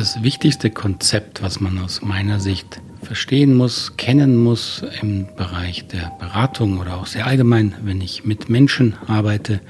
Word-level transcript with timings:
Das 0.00 0.22
wichtigste 0.22 0.70
Konzept, 0.70 1.42
was 1.42 1.60
man 1.60 1.76
aus 1.76 2.00
meiner 2.00 2.40
Sicht 2.40 2.80
verstehen 3.02 3.54
muss, 3.54 3.98
kennen 3.98 4.34
muss 4.34 4.82
im 5.02 5.26
Bereich 5.36 5.88
der 5.88 6.10
Beratung 6.18 6.78
oder 6.78 6.96
auch 6.96 7.06
sehr 7.06 7.26
allgemein, 7.26 7.74
wenn 7.82 8.00
ich 8.00 8.24
mit 8.24 8.48
Menschen 8.48 8.94
arbeite, 9.06 9.60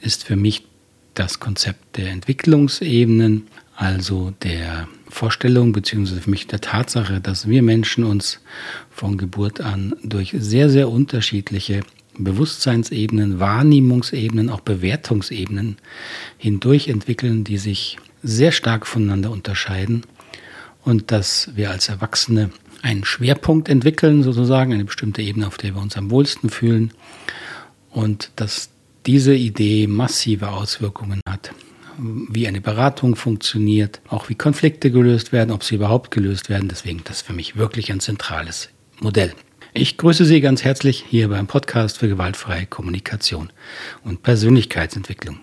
ist 0.00 0.24
für 0.24 0.36
mich 0.36 0.64
das 1.12 1.38
Konzept 1.38 1.98
der 1.98 2.08
Entwicklungsebenen, 2.12 3.46
also 3.76 4.32
der 4.42 4.88
Vorstellung 5.10 5.72
beziehungsweise 5.72 6.22
für 6.22 6.30
mich 6.30 6.46
der 6.46 6.62
Tatsache, 6.62 7.20
dass 7.20 7.46
wir 7.46 7.62
Menschen 7.62 8.04
uns 8.04 8.40
von 8.90 9.18
Geburt 9.18 9.60
an 9.60 9.94
durch 10.02 10.34
sehr, 10.38 10.70
sehr 10.70 10.88
unterschiedliche 10.88 11.82
Bewusstseinsebenen, 12.16 13.38
Wahrnehmungsebenen, 13.38 14.48
auch 14.48 14.60
Bewertungsebenen 14.60 15.76
hindurch 16.38 16.88
entwickeln, 16.88 17.44
die 17.44 17.58
sich 17.58 17.98
sehr 18.22 18.52
stark 18.52 18.86
voneinander 18.86 19.30
unterscheiden 19.30 20.04
und 20.84 21.10
dass 21.10 21.50
wir 21.54 21.70
als 21.70 21.88
Erwachsene 21.88 22.50
einen 22.82 23.04
Schwerpunkt 23.04 23.68
entwickeln, 23.68 24.22
sozusagen, 24.22 24.72
eine 24.72 24.84
bestimmte 24.84 25.22
Ebene, 25.22 25.46
auf 25.46 25.58
der 25.58 25.74
wir 25.74 25.82
uns 25.82 25.96
am 25.96 26.10
wohlsten 26.10 26.50
fühlen 26.50 26.92
und 27.90 28.30
dass 28.36 28.70
diese 29.06 29.34
Idee 29.34 29.86
massive 29.86 30.50
Auswirkungen 30.50 31.20
hat, 31.28 31.52
wie 31.98 32.46
eine 32.46 32.60
Beratung 32.60 33.16
funktioniert, 33.16 34.00
auch 34.08 34.28
wie 34.28 34.34
Konflikte 34.34 34.90
gelöst 34.90 35.32
werden, 35.32 35.50
ob 35.50 35.64
sie 35.64 35.74
überhaupt 35.74 36.10
gelöst 36.10 36.48
werden. 36.48 36.68
Deswegen 36.68 37.02
das 37.04 37.22
für 37.22 37.32
mich 37.32 37.56
wirklich 37.56 37.90
ein 37.90 38.00
zentrales 38.00 38.68
Modell. 39.00 39.32
Ich 39.74 39.96
grüße 39.96 40.24
Sie 40.24 40.40
ganz 40.40 40.64
herzlich 40.64 41.04
hier 41.08 41.28
beim 41.28 41.46
Podcast 41.46 41.98
für 41.98 42.08
gewaltfreie 42.08 42.66
Kommunikation 42.66 43.50
und 44.04 44.22
Persönlichkeitsentwicklung. 44.22 45.40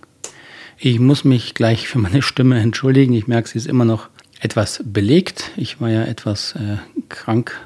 Ich 0.77 0.99
muss 0.99 1.23
mich 1.23 1.53
gleich 1.53 1.87
für 1.87 1.99
meine 1.99 2.21
Stimme 2.21 2.59
entschuldigen. 2.59 3.13
Ich 3.13 3.27
merke, 3.27 3.47
sie 3.47 3.57
ist 3.57 3.67
immer 3.67 3.85
noch 3.85 4.09
etwas 4.41 4.83
belegt. 4.83 5.51
Ich 5.55 5.79
war 5.79 5.89
ja 5.89 6.03
etwas 6.03 6.53
äh, 6.55 6.77
krank 7.07 7.57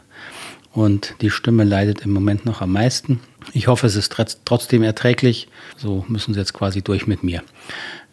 und 0.74 1.16
die 1.22 1.32
Stimme 1.32 1.64
leidet 1.64 2.02
im 2.02 2.12
Moment 2.12 2.46
noch 2.46 2.62
am 2.62 2.72
meisten. 2.72 3.20
Ich 3.52 3.68
hoffe, 3.68 3.88
es 3.88 3.96
ist 3.96 4.16
trotzdem 4.46 4.84
erträglich. 4.84 5.48
So 5.76 6.06
müssen 6.08 6.36
Sie 6.36 6.40
jetzt 6.40 6.54
quasi 6.54 6.84
durch 6.84 7.08
mit 7.08 7.24
mir. 7.24 7.42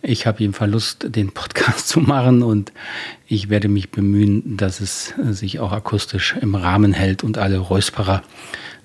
Ich 0.01 0.27
habe 0.27 0.41
jedenfalls 0.41 0.73
Lust, 0.73 1.07
den 1.15 1.33
Podcast 1.33 1.89
zu 1.89 2.01
machen 2.01 2.43
und 2.43 2.73
ich 3.27 3.51
werde 3.51 3.69
mich 3.69 3.91
bemühen, 3.91 4.57
dass 4.57 4.81
es 4.81 5.13
sich 5.31 5.61
auch 5.61 5.73
akustisch 5.73 6.37
im 6.41 6.55
Rahmen 6.55 6.95
hält 6.95 7.23
und 7.23 7.37
alle 7.37 7.59
Räusperer 7.59 8.23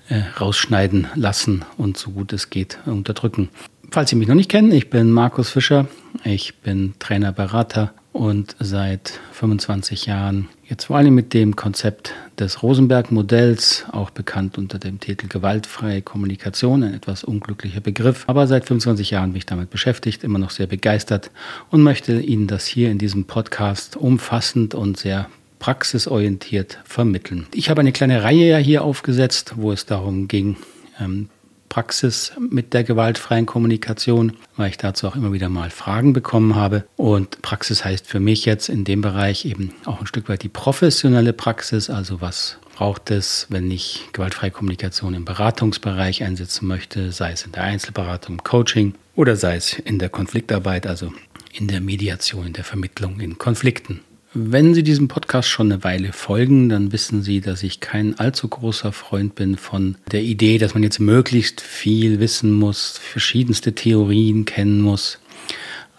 äh, 0.08 0.20
rausschneiden 0.38 1.06
lassen 1.14 1.64
und 1.78 1.96
so 1.96 2.10
gut 2.10 2.34
es 2.34 2.50
geht 2.50 2.78
unterdrücken. 2.84 3.48
Falls 3.92 4.08
Sie 4.08 4.16
mich 4.16 4.26
noch 4.26 4.34
nicht 4.34 4.50
kennen, 4.50 4.72
ich 4.72 4.88
bin 4.88 5.10
Markus 5.10 5.50
Fischer. 5.50 5.86
Ich 6.24 6.54
bin 6.60 6.94
Trainer, 6.98 7.30
Berater 7.30 7.92
und 8.12 8.56
seit 8.58 9.20
25 9.32 10.06
Jahren 10.06 10.48
jetzt 10.64 10.84
vor 10.84 10.96
allem 10.96 11.14
mit 11.14 11.34
dem 11.34 11.56
Konzept 11.56 12.14
des 12.38 12.62
Rosenberg-Modells, 12.62 13.84
auch 13.92 14.08
bekannt 14.08 14.56
unter 14.56 14.78
dem 14.78 14.98
Titel 14.98 15.28
gewaltfreie 15.28 16.00
Kommunikation, 16.00 16.82
ein 16.82 16.94
etwas 16.94 17.22
unglücklicher 17.22 17.82
Begriff. 17.82 18.24
Aber 18.28 18.46
seit 18.46 18.64
25 18.64 19.10
Jahren 19.10 19.32
bin 19.32 19.36
ich 19.36 19.46
damit 19.46 19.68
beschäftigt, 19.68 20.24
immer 20.24 20.38
noch 20.38 20.52
sehr 20.52 20.68
begeistert 20.68 21.30
und 21.68 21.82
möchte 21.82 22.18
Ihnen 22.18 22.46
das 22.46 22.64
hier 22.64 22.90
in 22.90 22.96
diesem 22.96 23.26
Podcast 23.26 23.96
umfassend 23.96 24.74
und 24.74 24.96
sehr 24.96 25.28
praxisorientiert 25.58 26.78
vermitteln. 26.84 27.46
Ich 27.52 27.68
habe 27.68 27.82
eine 27.82 27.92
kleine 27.92 28.22
Reihe 28.22 28.48
ja 28.48 28.56
hier 28.56 28.84
aufgesetzt, 28.84 29.52
wo 29.56 29.70
es 29.70 29.84
darum 29.84 30.28
ging, 30.28 30.56
ähm, 30.98 31.28
Praxis 31.72 32.32
mit 32.50 32.74
der 32.74 32.84
gewaltfreien 32.84 33.46
Kommunikation, 33.46 34.34
weil 34.58 34.68
ich 34.68 34.76
dazu 34.76 35.08
auch 35.08 35.16
immer 35.16 35.32
wieder 35.32 35.48
mal 35.48 35.70
Fragen 35.70 36.12
bekommen 36.12 36.54
habe. 36.54 36.84
Und 36.96 37.40
Praxis 37.40 37.82
heißt 37.82 38.06
für 38.06 38.20
mich 38.20 38.44
jetzt 38.44 38.68
in 38.68 38.84
dem 38.84 39.00
Bereich 39.00 39.46
eben 39.46 39.72
auch 39.86 39.98
ein 39.98 40.06
Stück 40.06 40.28
weit 40.28 40.42
die 40.42 40.50
professionelle 40.50 41.32
Praxis, 41.32 41.88
also 41.88 42.20
was 42.20 42.58
braucht 42.76 43.10
es, 43.10 43.46
wenn 43.48 43.70
ich 43.70 44.02
gewaltfreie 44.12 44.50
Kommunikation 44.50 45.14
im 45.14 45.24
Beratungsbereich 45.24 46.22
einsetzen 46.22 46.68
möchte, 46.68 47.10
sei 47.10 47.32
es 47.32 47.46
in 47.46 47.52
der 47.52 47.62
Einzelberatung, 47.62 48.42
Coaching 48.44 48.92
oder 49.16 49.36
sei 49.36 49.56
es 49.56 49.72
in 49.72 49.98
der 49.98 50.10
Konfliktarbeit, 50.10 50.86
also 50.86 51.10
in 51.54 51.68
der 51.68 51.80
Mediation, 51.80 52.48
in 52.48 52.52
der 52.52 52.64
Vermittlung 52.64 53.18
in 53.18 53.38
Konflikten. 53.38 54.00
Wenn 54.34 54.72
Sie 54.72 54.82
diesem 54.82 55.08
Podcast 55.08 55.50
schon 55.50 55.70
eine 55.70 55.84
Weile 55.84 56.14
folgen, 56.14 56.70
dann 56.70 56.90
wissen 56.90 57.22
Sie, 57.22 57.42
dass 57.42 57.62
ich 57.62 57.80
kein 57.80 58.18
allzu 58.18 58.48
großer 58.48 58.90
Freund 58.90 59.34
bin 59.34 59.58
von 59.58 59.96
der 60.10 60.22
Idee, 60.22 60.56
dass 60.56 60.72
man 60.72 60.82
jetzt 60.82 61.00
möglichst 61.00 61.60
viel 61.60 62.18
wissen 62.18 62.50
muss, 62.50 62.96
verschiedenste 62.96 63.74
Theorien 63.74 64.46
kennen 64.46 64.80
muss, 64.80 65.18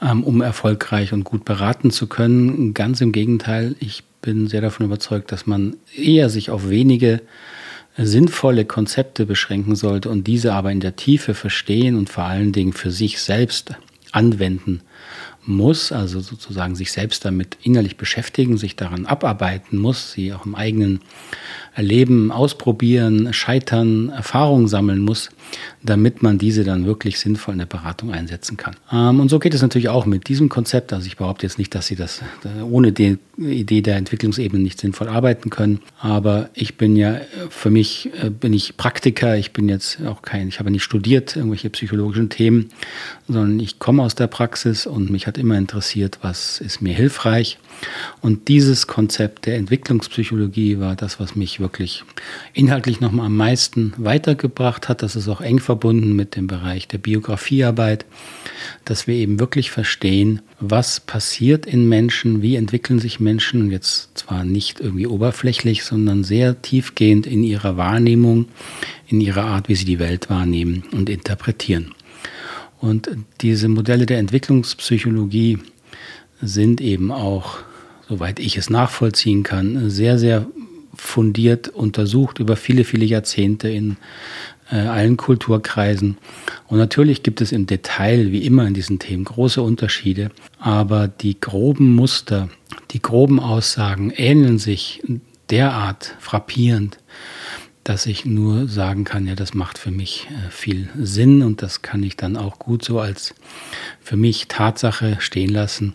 ähm, 0.01 0.23
um 0.23 0.41
erfolgreich 0.41 1.13
und 1.13 1.25
gut 1.25 1.45
beraten 1.45 1.91
zu 1.91 2.07
können. 2.07 2.73
Ganz 2.73 3.01
im 3.01 3.11
Gegenteil, 3.11 3.75
ich 3.79 4.03
bin 4.23 4.47
sehr 4.47 4.61
davon 4.61 4.87
überzeugt, 4.87 5.31
dass 5.31 5.45
man 5.45 5.75
eher 5.95 6.29
sich 6.29 6.49
auf 6.49 6.69
wenige 6.69 7.21
sinnvolle 7.97 8.65
Konzepte 8.65 9.27
beschränken 9.27 9.75
sollte 9.75 10.09
und 10.09 10.25
diese 10.25 10.53
aber 10.53 10.71
in 10.71 10.79
der 10.79 10.95
Tiefe 10.95 11.35
verstehen 11.35 11.95
und 11.95 12.09
vor 12.09 12.23
allen 12.23 12.51
Dingen 12.51 12.73
für 12.73 12.89
sich 12.89 13.19
selbst 13.21 13.75
anwenden 14.11 14.81
muss, 15.45 15.91
also 15.91 16.19
sozusagen 16.19 16.75
sich 16.75 16.91
selbst 16.91 17.25
damit 17.25 17.57
innerlich 17.61 17.97
beschäftigen, 17.97 18.57
sich 18.57 18.75
daran 18.75 19.05
abarbeiten 19.05 19.77
muss, 19.77 20.11
sie 20.11 20.33
auch 20.33 20.45
im 20.45 20.55
eigenen 20.55 21.01
Erleben 21.75 22.31
ausprobieren, 22.31 23.33
scheitern, 23.33 24.09
Erfahrungen 24.09 24.67
sammeln 24.67 24.99
muss, 24.99 25.29
damit 25.81 26.21
man 26.21 26.37
diese 26.37 26.63
dann 26.63 26.85
wirklich 26.85 27.19
sinnvoll 27.19 27.53
in 27.53 27.59
der 27.59 27.65
Beratung 27.65 28.11
einsetzen 28.11 28.57
kann. 28.57 28.75
Ähm, 28.91 29.19
und 29.19 29.29
so 29.29 29.39
geht 29.39 29.53
es 29.53 29.61
natürlich 29.61 29.89
auch 29.89 30.05
mit 30.05 30.27
diesem 30.27 30.49
Konzept. 30.49 30.93
Also 30.93 31.07
ich 31.07 31.17
behaupte 31.17 31.45
jetzt 31.45 31.57
nicht, 31.57 31.73
dass 31.73 31.87
Sie 31.87 31.95
das 31.95 32.21
äh, 32.43 32.61
ohne 32.61 32.91
die 32.91 33.17
Idee 33.37 33.81
der 33.81 33.95
Entwicklungsebene 33.97 34.61
nicht 34.61 34.79
sinnvoll 34.79 35.07
arbeiten 35.07 35.49
können. 35.49 35.79
Aber 35.99 36.49
ich 36.53 36.77
bin 36.77 36.95
ja 36.95 37.21
für 37.49 37.71
mich 37.71 38.11
äh, 38.21 38.29
bin 38.29 38.53
ich 38.53 38.77
Praktiker. 38.77 39.37
Ich 39.37 39.51
bin 39.51 39.67
jetzt 39.67 39.99
auch 40.05 40.21
kein, 40.21 40.47
ich 40.47 40.59
habe 40.59 40.69
nicht 40.69 40.83
studiert 40.83 41.35
irgendwelche 41.35 41.69
psychologischen 41.69 42.29
Themen, 42.29 42.69
sondern 43.27 43.59
ich 43.59 43.79
komme 43.79 44.03
aus 44.03 44.15
der 44.15 44.27
Praxis 44.27 44.85
und 44.85 45.09
mich 45.09 45.27
hat 45.27 45.37
immer 45.37 45.57
interessiert, 45.57 46.19
was 46.21 46.61
ist 46.61 46.81
mir 46.81 46.93
hilfreich. 46.93 47.57
Und 48.21 48.47
dieses 48.47 48.87
Konzept 48.87 49.45
der 49.45 49.55
Entwicklungspsychologie 49.55 50.79
war 50.79 50.95
das, 50.95 51.19
was 51.19 51.35
mich 51.35 51.59
wirklich 51.63 52.03
inhaltlich 52.53 53.01
nochmal 53.01 53.25
am 53.25 53.35
meisten 53.35 53.93
weitergebracht 53.97 54.87
hat. 54.87 55.01
Das 55.01 55.15
ist 55.15 55.27
auch 55.27 55.41
eng 55.41 55.57
verbunden 55.59 56.15
mit 56.15 56.35
dem 56.35 56.45
Bereich 56.45 56.87
der 56.87 56.99
Biografiearbeit, 56.99 58.05
dass 58.85 59.07
wir 59.07 59.15
eben 59.15 59.39
wirklich 59.39 59.71
verstehen, 59.71 60.43
was 60.59 60.99
passiert 60.99 61.65
in 61.65 61.89
Menschen, 61.89 62.43
wie 62.43 62.55
entwickeln 62.55 62.99
sich 62.99 63.19
Menschen, 63.19 63.71
jetzt 63.71 64.15
zwar 64.15 64.43
nicht 64.43 64.79
irgendwie 64.79 65.07
oberflächlich, 65.07 65.83
sondern 65.83 66.23
sehr 66.23 66.61
tiefgehend 66.61 67.25
in 67.25 67.43
ihrer 67.43 67.77
Wahrnehmung, 67.77 68.45
in 69.07 69.19
ihrer 69.19 69.45
Art, 69.45 69.69
wie 69.69 69.75
sie 69.75 69.85
die 69.85 69.99
Welt 69.99 70.29
wahrnehmen 70.29 70.83
und 70.91 71.09
interpretieren. 71.09 71.95
Und 72.79 73.09
diese 73.41 73.69
Modelle 73.69 74.05
der 74.05 74.19
Entwicklungspsychologie 74.19 75.57
sind 76.41 76.81
eben 76.81 77.11
auch, 77.11 77.59
soweit 78.09 78.39
ich 78.39 78.57
es 78.57 78.69
nachvollziehen 78.69 79.43
kann, 79.43 79.89
sehr, 79.89 80.19
sehr 80.19 80.45
fundiert 80.95 81.69
untersucht 81.69 82.39
über 82.39 82.55
viele, 82.55 82.83
viele 82.83 83.05
Jahrzehnte 83.05 83.69
in 83.69 83.97
äh, 84.71 84.77
allen 84.77 85.17
Kulturkreisen. 85.17 86.17
Und 86.67 86.77
natürlich 86.77 87.23
gibt 87.23 87.41
es 87.41 87.51
im 87.51 87.67
Detail, 87.67 88.31
wie 88.31 88.45
immer 88.45 88.65
in 88.65 88.73
diesen 88.73 88.99
Themen, 88.99 89.23
große 89.23 89.61
Unterschiede, 89.61 90.31
aber 90.59 91.07
die 91.07 91.39
groben 91.39 91.95
Muster, 91.95 92.49
die 92.91 93.01
groben 93.01 93.39
Aussagen 93.39 94.11
ähneln 94.11 94.57
sich 94.57 95.03
derart 95.49 96.15
frappierend, 96.19 96.97
dass 97.83 98.05
ich 98.05 98.25
nur 98.25 98.67
sagen 98.67 99.03
kann, 99.03 99.27
ja, 99.27 99.35
das 99.35 99.53
macht 99.53 99.77
für 99.77 99.91
mich 99.91 100.27
äh, 100.29 100.49
viel 100.49 100.89
Sinn 100.97 101.43
und 101.43 101.61
das 101.61 101.81
kann 101.81 102.01
ich 102.01 102.15
dann 102.15 102.37
auch 102.37 102.57
gut 102.57 102.83
so 102.83 102.99
als 102.99 103.35
für 104.01 104.15
mich 104.15 104.47
Tatsache 104.47 105.17
stehen 105.19 105.49
lassen 105.49 105.93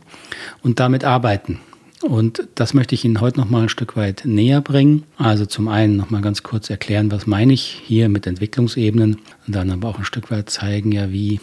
und 0.63 0.81
damit 0.81 1.05
arbeiten. 1.05 1.61
Und 2.03 2.49
das 2.55 2.75
möchte 2.75 2.95
ich 2.95 3.05
Ihnen 3.05 3.21
heute 3.21 3.41
noch 3.41 3.51
mal 3.51 3.63
ein 3.63 3.69
Stück 3.69 3.97
weit 3.97 4.23
näher 4.25 4.61
bringen. 4.61 5.05
Also 5.17 5.47
zum 5.47 5.69
einen 5.69 5.97
noch 5.97 6.11
mal 6.11 6.23
ganz 6.23 6.43
kurz 6.43 6.71
erklären, 6.71 7.11
was 7.11 7.27
meine 7.27 7.53
ich 7.53 7.83
hier 7.85 8.09
mit 8.09 8.27
Entwicklungsebenen 8.27 9.19
und 9.47 9.55
dann 9.55 9.71
aber 9.71 9.89
auch 9.89 9.99
ein 9.99 10.05
Stück 10.05 10.31
weit 10.31 10.51
zeigen, 10.51 10.93
ja, 10.93 11.11
wie 11.11 11.41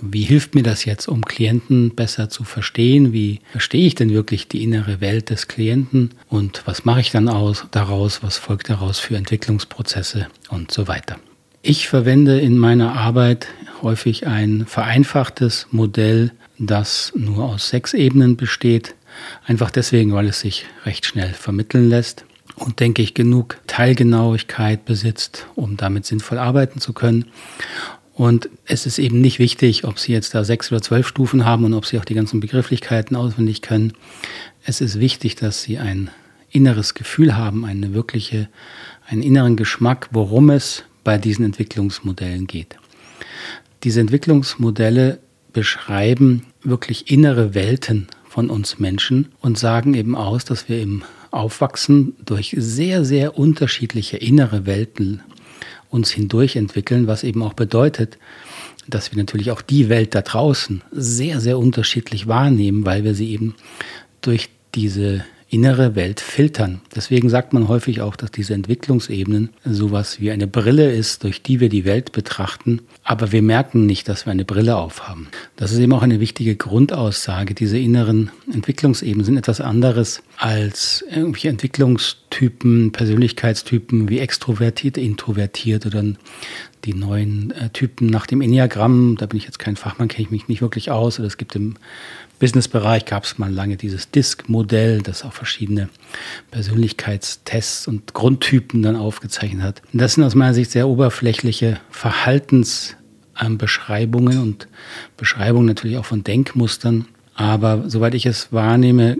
wie 0.00 0.22
hilft 0.22 0.54
mir 0.54 0.62
das 0.62 0.84
jetzt, 0.84 1.08
um 1.08 1.22
Klienten 1.22 1.94
besser 1.94 2.30
zu 2.30 2.44
verstehen? 2.44 3.12
Wie 3.12 3.40
verstehe 3.50 3.86
ich 3.86 3.94
denn 3.94 4.10
wirklich 4.10 4.48
die 4.48 4.62
innere 4.62 5.00
Welt 5.00 5.30
des 5.30 5.48
Klienten? 5.48 6.10
Und 6.28 6.62
was 6.66 6.84
mache 6.84 7.00
ich 7.00 7.10
dann 7.10 7.28
aus, 7.28 7.66
daraus? 7.72 8.22
Was 8.22 8.38
folgt 8.38 8.70
daraus 8.70 9.00
für 9.00 9.16
Entwicklungsprozesse 9.16 10.28
und 10.50 10.70
so 10.70 10.86
weiter? 10.86 11.16
Ich 11.62 11.88
verwende 11.88 12.38
in 12.38 12.56
meiner 12.56 12.94
Arbeit 12.94 13.48
häufig 13.82 14.26
ein 14.26 14.66
vereinfachtes 14.66 15.66
Modell, 15.70 16.32
das 16.58 17.12
nur 17.16 17.44
aus 17.44 17.68
sechs 17.68 17.94
Ebenen 17.94 18.36
besteht. 18.36 18.94
Einfach 19.44 19.70
deswegen, 19.70 20.12
weil 20.12 20.28
es 20.28 20.40
sich 20.40 20.66
recht 20.84 21.06
schnell 21.06 21.32
vermitteln 21.32 21.88
lässt 21.88 22.24
und 22.56 22.80
denke 22.80 23.02
ich 23.02 23.14
genug 23.14 23.58
Teilgenauigkeit 23.66 24.84
besitzt, 24.84 25.46
um 25.54 25.76
damit 25.76 26.06
sinnvoll 26.06 26.38
arbeiten 26.38 26.80
zu 26.80 26.92
können. 26.92 27.26
Und 28.14 28.48
es 28.64 28.84
ist 28.84 28.98
eben 28.98 29.20
nicht 29.20 29.38
wichtig, 29.38 29.84
ob 29.84 29.98
Sie 30.00 30.12
jetzt 30.12 30.34
da 30.34 30.42
sechs 30.42 30.72
oder 30.72 30.82
zwölf 30.82 31.06
Stufen 31.06 31.44
haben 31.44 31.64
und 31.64 31.74
ob 31.74 31.86
Sie 31.86 31.98
auch 32.00 32.04
die 32.04 32.14
ganzen 32.14 32.40
Begrifflichkeiten 32.40 33.16
auswendig 33.16 33.62
können. 33.62 33.92
es 34.64 34.80
ist 34.80 34.98
wichtig, 34.98 35.36
dass 35.36 35.62
sie 35.62 35.78
ein 35.78 36.10
inneres 36.50 36.94
Gefühl 36.94 37.36
haben, 37.36 37.64
eine 37.64 37.94
wirkliche, 37.94 38.48
einen 39.06 39.22
inneren 39.22 39.56
Geschmack, 39.56 40.08
worum 40.10 40.50
es 40.50 40.84
bei 41.04 41.16
diesen 41.16 41.44
Entwicklungsmodellen 41.44 42.46
geht. 42.46 42.76
Diese 43.84 44.00
Entwicklungsmodelle 44.00 45.20
beschreiben 45.52 46.46
wirklich 46.62 47.10
innere 47.10 47.54
Welten 47.54 48.08
von 48.38 48.50
uns 48.50 48.78
Menschen 48.78 49.32
und 49.40 49.58
sagen 49.58 49.94
eben 49.94 50.14
aus, 50.14 50.44
dass 50.44 50.68
wir 50.68 50.80
im 50.80 51.02
Aufwachsen 51.32 52.14
durch 52.24 52.54
sehr, 52.56 53.04
sehr 53.04 53.36
unterschiedliche 53.36 54.16
innere 54.16 54.64
Welten 54.64 55.22
uns 55.90 56.12
hindurch 56.12 56.54
entwickeln, 56.54 57.08
was 57.08 57.24
eben 57.24 57.42
auch 57.42 57.54
bedeutet, 57.54 58.16
dass 58.86 59.10
wir 59.10 59.18
natürlich 59.18 59.50
auch 59.50 59.60
die 59.60 59.88
Welt 59.88 60.14
da 60.14 60.22
draußen 60.22 60.82
sehr, 60.92 61.40
sehr 61.40 61.58
unterschiedlich 61.58 62.28
wahrnehmen, 62.28 62.86
weil 62.86 63.02
wir 63.02 63.16
sie 63.16 63.32
eben 63.32 63.56
durch 64.20 64.50
diese 64.72 65.24
innere 65.50 65.94
Welt 65.94 66.20
filtern. 66.20 66.82
Deswegen 66.94 67.30
sagt 67.30 67.52
man 67.52 67.68
häufig 67.68 68.02
auch, 68.02 68.16
dass 68.16 68.30
diese 68.30 68.52
Entwicklungsebenen 68.52 69.50
sowas 69.64 70.20
wie 70.20 70.30
eine 70.30 70.46
Brille 70.46 70.92
ist, 70.92 71.24
durch 71.24 71.42
die 71.42 71.58
wir 71.60 71.70
die 71.70 71.86
Welt 71.86 72.12
betrachten, 72.12 72.82
aber 73.02 73.32
wir 73.32 73.40
merken 73.40 73.86
nicht, 73.86 74.08
dass 74.08 74.26
wir 74.26 74.32
eine 74.32 74.44
Brille 74.44 74.76
aufhaben. 74.76 75.28
Das 75.56 75.72
ist 75.72 75.78
eben 75.78 75.92
auch 75.94 76.02
eine 76.02 76.20
wichtige 76.20 76.54
Grundaussage. 76.54 77.54
Diese 77.54 77.78
inneren 77.78 78.30
Entwicklungsebenen 78.52 79.24
sind 79.24 79.38
etwas 79.38 79.62
anderes 79.62 80.22
als 80.36 81.02
irgendwelche 81.10 81.48
Entwicklungstypen, 81.48 82.92
Persönlichkeitstypen 82.92 84.10
wie 84.10 84.18
extrovertiert, 84.18 84.98
introvertiert 84.98 85.86
oder 85.86 86.04
die 86.84 86.94
neuen 86.94 87.50
äh, 87.52 87.70
Typen 87.70 88.06
nach 88.06 88.26
dem 88.26 88.40
Enneagramm. 88.40 89.16
Da 89.18 89.26
bin 89.26 89.38
ich 89.38 89.44
jetzt 89.44 89.58
kein 89.58 89.76
Fachmann, 89.76 90.08
kenne 90.08 90.24
ich 90.24 90.30
mich 90.30 90.48
nicht 90.48 90.62
wirklich 90.62 90.90
aus. 90.90 91.18
Oder 91.18 91.26
es 91.26 91.36
gibt 91.36 91.56
im 91.56 91.74
Businessbereich 92.38 93.04
gab 93.04 93.24
es 93.24 93.36
mal 93.38 93.52
lange 93.52 93.76
dieses 93.76 94.10
DISC-Modell, 94.10 95.02
das 95.02 95.24
auch 95.24 95.32
verschiedene 95.32 95.88
Persönlichkeitstests 96.50 97.88
und 97.88 98.14
Grundtypen 98.14 98.82
dann 98.82 98.96
aufgezeichnet 98.96 99.62
hat. 99.62 99.82
Und 99.92 100.00
das 100.00 100.14
sind 100.14 100.24
aus 100.24 100.34
meiner 100.34 100.54
Sicht 100.54 100.70
sehr 100.70 100.88
oberflächliche 100.88 101.80
Verhaltensbeschreibungen 101.90 104.40
und 104.40 104.68
Beschreibungen 105.16 105.66
natürlich 105.66 105.96
auch 105.96 106.04
von 106.04 106.22
Denkmustern. 106.22 107.06
Aber 107.34 107.90
soweit 107.90 108.14
ich 108.14 108.26
es 108.26 108.52
wahrnehme, 108.52 109.16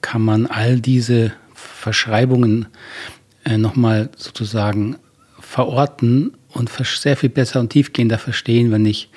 kann 0.00 0.22
man 0.22 0.46
all 0.46 0.78
diese 0.80 1.32
Verschreibungen 1.54 2.66
äh, 3.44 3.58
nochmal 3.58 4.10
sozusagen 4.16 4.96
verorten 5.38 6.34
und 6.52 6.70
sehr 6.70 7.16
viel 7.16 7.30
besser 7.30 7.60
und 7.60 7.70
tiefgehender 7.70 8.18
verstehen, 8.18 8.70
wenn 8.70 8.86
ich 8.86 9.10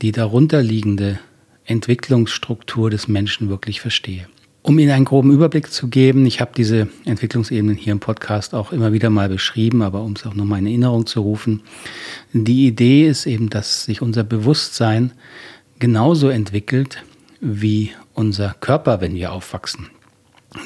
die 0.00 0.12
darunterliegende 0.12 1.18
Entwicklungsstruktur 1.64 2.90
des 2.90 3.08
Menschen 3.08 3.48
wirklich 3.48 3.80
verstehe. 3.80 4.26
Um 4.64 4.78
Ihnen 4.78 4.92
einen 4.92 5.04
groben 5.04 5.32
Überblick 5.32 5.72
zu 5.72 5.88
geben, 5.88 6.24
ich 6.24 6.40
habe 6.40 6.52
diese 6.56 6.88
Entwicklungsebenen 7.04 7.76
hier 7.76 7.92
im 7.92 7.98
Podcast 7.98 8.54
auch 8.54 8.70
immer 8.70 8.92
wieder 8.92 9.10
mal 9.10 9.28
beschrieben, 9.28 9.82
aber 9.82 10.02
um 10.02 10.12
es 10.12 10.24
auch 10.24 10.34
nochmal 10.34 10.60
in 10.60 10.66
Erinnerung 10.66 11.06
zu 11.06 11.20
rufen, 11.20 11.62
die 12.32 12.68
Idee 12.68 13.08
ist 13.08 13.26
eben, 13.26 13.50
dass 13.50 13.84
sich 13.84 14.02
unser 14.02 14.22
Bewusstsein 14.22 15.12
genauso 15.80 16.28
entwickelt 16.28 17.02
wie 17.40 17.90
unser 18.14 18.54
Körper, 18.60 19.00
wenn 19.00 19.14
wir 19.14 19.32
aufwachsen. 19.32 19.90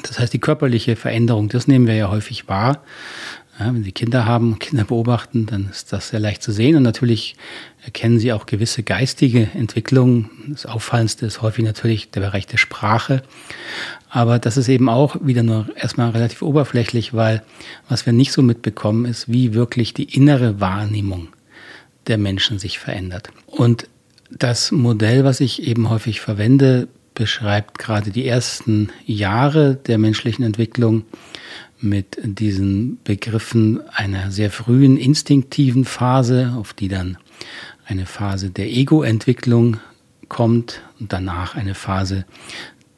Das 0.03 0.19
heißt, 0.19 0.31
die 0.31 0.39
körperliche 0.39 0.95
Veränderung, 0.95 1.49
das 1.49 1.67
nehmen 1.67 1.87
wir 1.87 1.95
ja 1.95 2.11
häufig 2.11 2.47
wahr. 2.47 2.83
Ja, 3.59 3.73
wenn 3.73 3.83
Sie 3.83 3.91
Kinder 3.91 4.25
haben, 4.25 4.59
Kinder 4.59 4.83
beobachten, 4.83 5.47
dann 5.47 5.69
ist 5.69 5.91
das 5.91 6.09
sehr 6.09 6.19
leicht 6.19 6.43
zu 6.43 6.51
sehen. 6.51 6.75
Und 6.75 6.83
natürlich 6.83 7.35
erkennen 7.83 8.19
Sie 8.19 8.31
auch 8.31 8.45
gewisse 8.45 8.83
geistige 8.83 9.49
Entwicklungen. 9.55 10.29
Das 10.49 10.67
Auffallendste 10.67 11.25
ist 11.25 11.41
häufig 11.41 11.65
natürlich 11.65 12.11
der 12.11 12.21
Bereich 12.21 12.45
der 12.45 12.57
Sprache. 12.57 13.23
Aber 14.09 14.37
das 14.37 14.57
ist 14.57 14.69
eben 14.69 14.89
auch 14.89 15.17
wieder 15.21 15.41
nur 15.41 15.67
erstmal 15.75 16.11
relativ 16.11 16.43
oberflächlich, 16.43 17.15
weil 17.15 17.41
was 17.89 18.05
wir 18.05 18.13
nicht 18.13 18.31
so 18.31 18.43
mitbekommen, 18.43 19.05
ist, 19.05 19.31
wie 19.31 19.55
wirklich 19.55 19.93
die 19.93 20.15
innere 20.15 20.59
Wahrnehmung 20.59 21.29
der 22.05 22.19
Menschen 22.19 22.59
sich 22.59 22.77
verändert. 22.77 23.31
Und 23.47 23.87
das 24.29 24.71
Modell, 24.71 25.23
was 25.23 25.39
ich 25.39 25.63
eben 25.63 25.89
häufig 25.89 26.21
verwende, 26.21 26.87
beschreibt 27.15 27.79
gerade 27.79 28.11
die 28.11 28.27
ersten 28.27 28.89
Jahre 29.05 29.75
der 29.75 29.97
menschlichen 29.97 30.45
Entwicklung 30.45 31.03
mit 31.79 32.17
diesen 32.23 32.99
Begriffen 33.03 33.81
einer 33.89 34.31
sehr 34.31 34.51
frühen 34.51 34.97
instinktiven 34.97 35.85
Phase, 35.85 36.53
auf 36.57 36.73
die 36.73 36.87
dann 36.87 37.17
eine 37.85 38.05
Phase 38.05 38.49
der 38.49 38.69
Ego-Entwicklung 38.71 39.77
kommt 40.27 40.81
und 40.99 41.13
danach 41.13 41.55
eine 41.55 41.75
Phase, 41.75 42.25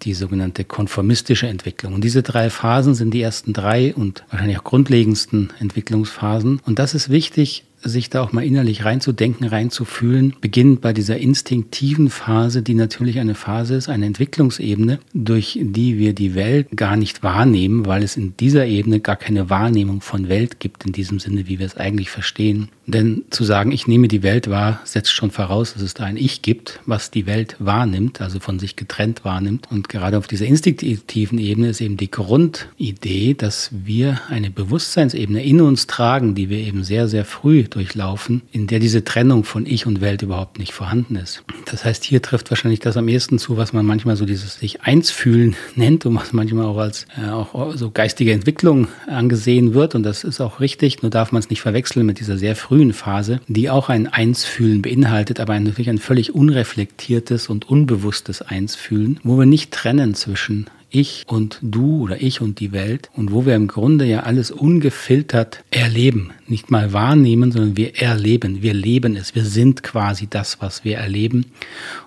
die 0.03 0.13
sogenannte 0.13 0.63
konformistische 0.63 1.47
Entwicklung. 1.47 1.93
Und 1.93 2.03
diese 2.03 2.23
drei 2.23 2.49
Phasen 2.49 2.95
sind 2.95 3.13
die 3.13 3.21
ersten 3.21 3.53
drei 3.53 3.93
und 3.93 4.23
wahrscheinlich 4.29 4.57
auch 4.57 4.63
grundlegendsten 4.63 5.51
Entwicklungsphasen. 5.59 6.61
Und 6.65 6.79
das 6.79 6.95
ist 6.95 7.09
wichtig, 7.09 7.65
sich 7.81 8.09
da 8.09 8.21
auch 8.21 8.31
mal 8.31 8.45
innerlich 8.45 8.85
reinzudenken, 8.85 9.47
reinzufühlen, 9.47 10.35
beginnt 10.41 10.81
bei 10.81 10.93
dieser 10.93 11.17
instinktiven 11.17 12.09
Phase, 12.09 12.61
die 12.61 12.73
natürlich 12.73 13.19
eine 13.19 13.35
Phase 13.35 13.75
ist, 13.75 13.89
eine 13.89 14.05
Entwicklungsebene, 14.05 14.99
durch 15.13 15.59
die 15.61 15.97
wir 15.97 16.13
die 16.13 16.35
Welt 16.35 16.67
gar 16.75 16.95
nicht 16.95 17.23
wahrnehmen, 17.23 17.85
weil 17.85 18.03
es 18.03 18.17
in 18.17 18.35
dieser 18.37 18.65
Ebene 18.65 18.99
gar 18.99 19.15
keine 19.15 19.49
Wahrnehmung 19.49 20.01
von 20.01 20.29
Welt 20.29 20.59
gibt, 20.59 20.85
in 20.85 20.91
diesem 20.91 21.19
Sinne, 21.19 21.47
wie 21.47 21.59
wir 21.59 21.65
es 21.65 21.77
eigentlich 21.77 22.09
verstehen. 22.09 22.69
Denn 22.91 23.25
zu 23.29 23.43
sagen, 23.43 23.71
ich 23.71 23.87
nehme 23.87 24.07
die 24.07 24.23
Welt 24.23 24.49
wahr, 24.49 24.81
setzt 24.83 25.11
schon 25.11 25.29
voraus, 25.29 25.73
dass 25.73 25.83
es 25.83 25.93
da 25.93 26.05
ein 26.05 26.17
Ich 26.17 26.41
gibt, 26.41 26.79
was 26.87 27.11
die 27.11 27.27
Welt 27.27 27.55
wahrnimmt, 27.59 28.19
also 28.19 28.39
von 28.39 28.57
sich 28.57 28.75
getrennt 28.75 29.23
wahrnimmt. 29.23 29.67
Und 29.69 29.89
gerade 29.89 30.17
auf 30.17 30.25
dieser 30.25 30.45
instinktiven 30.45 31.37
Ebene 31.37 31.69
ist 31.69 31.81
eben 31.81 31.97
die 31.97 32.09
Grundidee, 32.09 33.35
dass 33.35 33.69
wir 33.71 34.19
eine 34.29 34.49
Bewusstseinsebene 34.49 35.43
in 35.43 35.61
uns 35.61 35.85
tragen, 35.85 36.33
die 36.33 36.49
wir 36.49 36.57
eben 36.57 36.83
sehr, 36.83 37.07
sehr 37.07 37.25
früh 37.25 37.63
durchlaufen, 37.63 38.41
in 38.51 38.65
der 38.65 38.79
diese 38.79 39.03
Trennung 39.03 39.43
von 39.43 39.67
Ich 39.67 39.85
und 39.85 40.01
Welt 40.01 40.23
überhaupt 40.23 40.57
nicht 40.57 40.73
vorhanden 40.73 41.15
ist. 41.15 41.43
Das 41.65 41.85
heißt, 41.85 42.03
hier 42.03 42.23
trifft 42.23 42.49
wahrscheinlich 42.49 42.79
das 42.79 42.97
am 42.97 43.07
ehesten 43.07 43.37
zu, 43.37 43.55
was 43.55 43.71
man 43.71 43.85
manchmal 43.85 44.15
so 44.15 44.25
dieses 44.25 44.55
sich 44.55 44.81
eins 44.81 45.11
fühlen 45.11 45.55
nennt 45.75 46.07
und 46.07 46.15
was 46.15 46.33
manchmal 46.33 46.65
auch 46.65 46.77
als 46.77 47.05
äh, 47.17 47.29
auch 47.29 47.75
so 47.75 47.91
geistige 47.91 48.31
Entwicklung 48.31 48.87
angesehen 49.05 49.75
wird. 49.75 49.93
Und 49.93 50.01
das 50.01 50.23
ist 50.23 50.41
auch 50.41 50.59
richtig, 50.59 51.03
nur 51.03 51.11
darf 51.11 51.31
man 51.31 51.41
es 51.41 51.51
nicht 51.51 51.61
verwechseln 51.61 52.07
mit 52.07 52.19
dieser 52.19 52.39
sehr 52.39 52.55
frühen 52.79 52.93
Phase, 52.93 53.41
die 53.49 53.69
auch 53.69 53.89
ein 53.89 54.07
Einsfühlen 54.07 54.81
beinhaltet, 54.81 55.41
aber 55.41 55.59
natürlich 55.59 55.89
ein 55.89 55.97
völlig 55.97 56.33
unreflektiertes 56.33 57.49
und 57.49 57.67
unbewusstes 57.67 58.41
Einsfühlen, 58.41 59.19
wo 59.21 59.37
wir 59.37 59.45
nicht 59.45 59.71
trennen 59.71 60.15
zwischen 60.15 60.67
ich 60.89 61.25
und 61.27 61.59
du 61.61 62.03
oder 62.03 62.21
ich 62.21 62.39
und 62.39 62.61
die 62.61 62.71
Welt 62.71 63.09
und 63.13 63.33
wo 63.33 63.45
wir 63.45 63.55
im 63.55 63.67
Grunde 63.67 64.05
ja 64.05 64.21
alles 64.21 64.49
ungefiltert 64.49 65.61
erleben. 65.71 66.31
Nicht 66.47 66.71
mal 66.71 66.93
wahrnehmen, 66.93 67.51
sondern 67.51 67.75
wir 67.75 68.01
erleben. 68.01 68.61
Wir 68.61 68.73
leben 68.73 69.17
es. 69.17 69.35
Wir 69.35 69.43
sind 69.43 69.83
quasi 69.83 70.27
das, 70.29 70.61
was 70.61 70.85
wir 70.85 70.99
erleben 70.99 71.47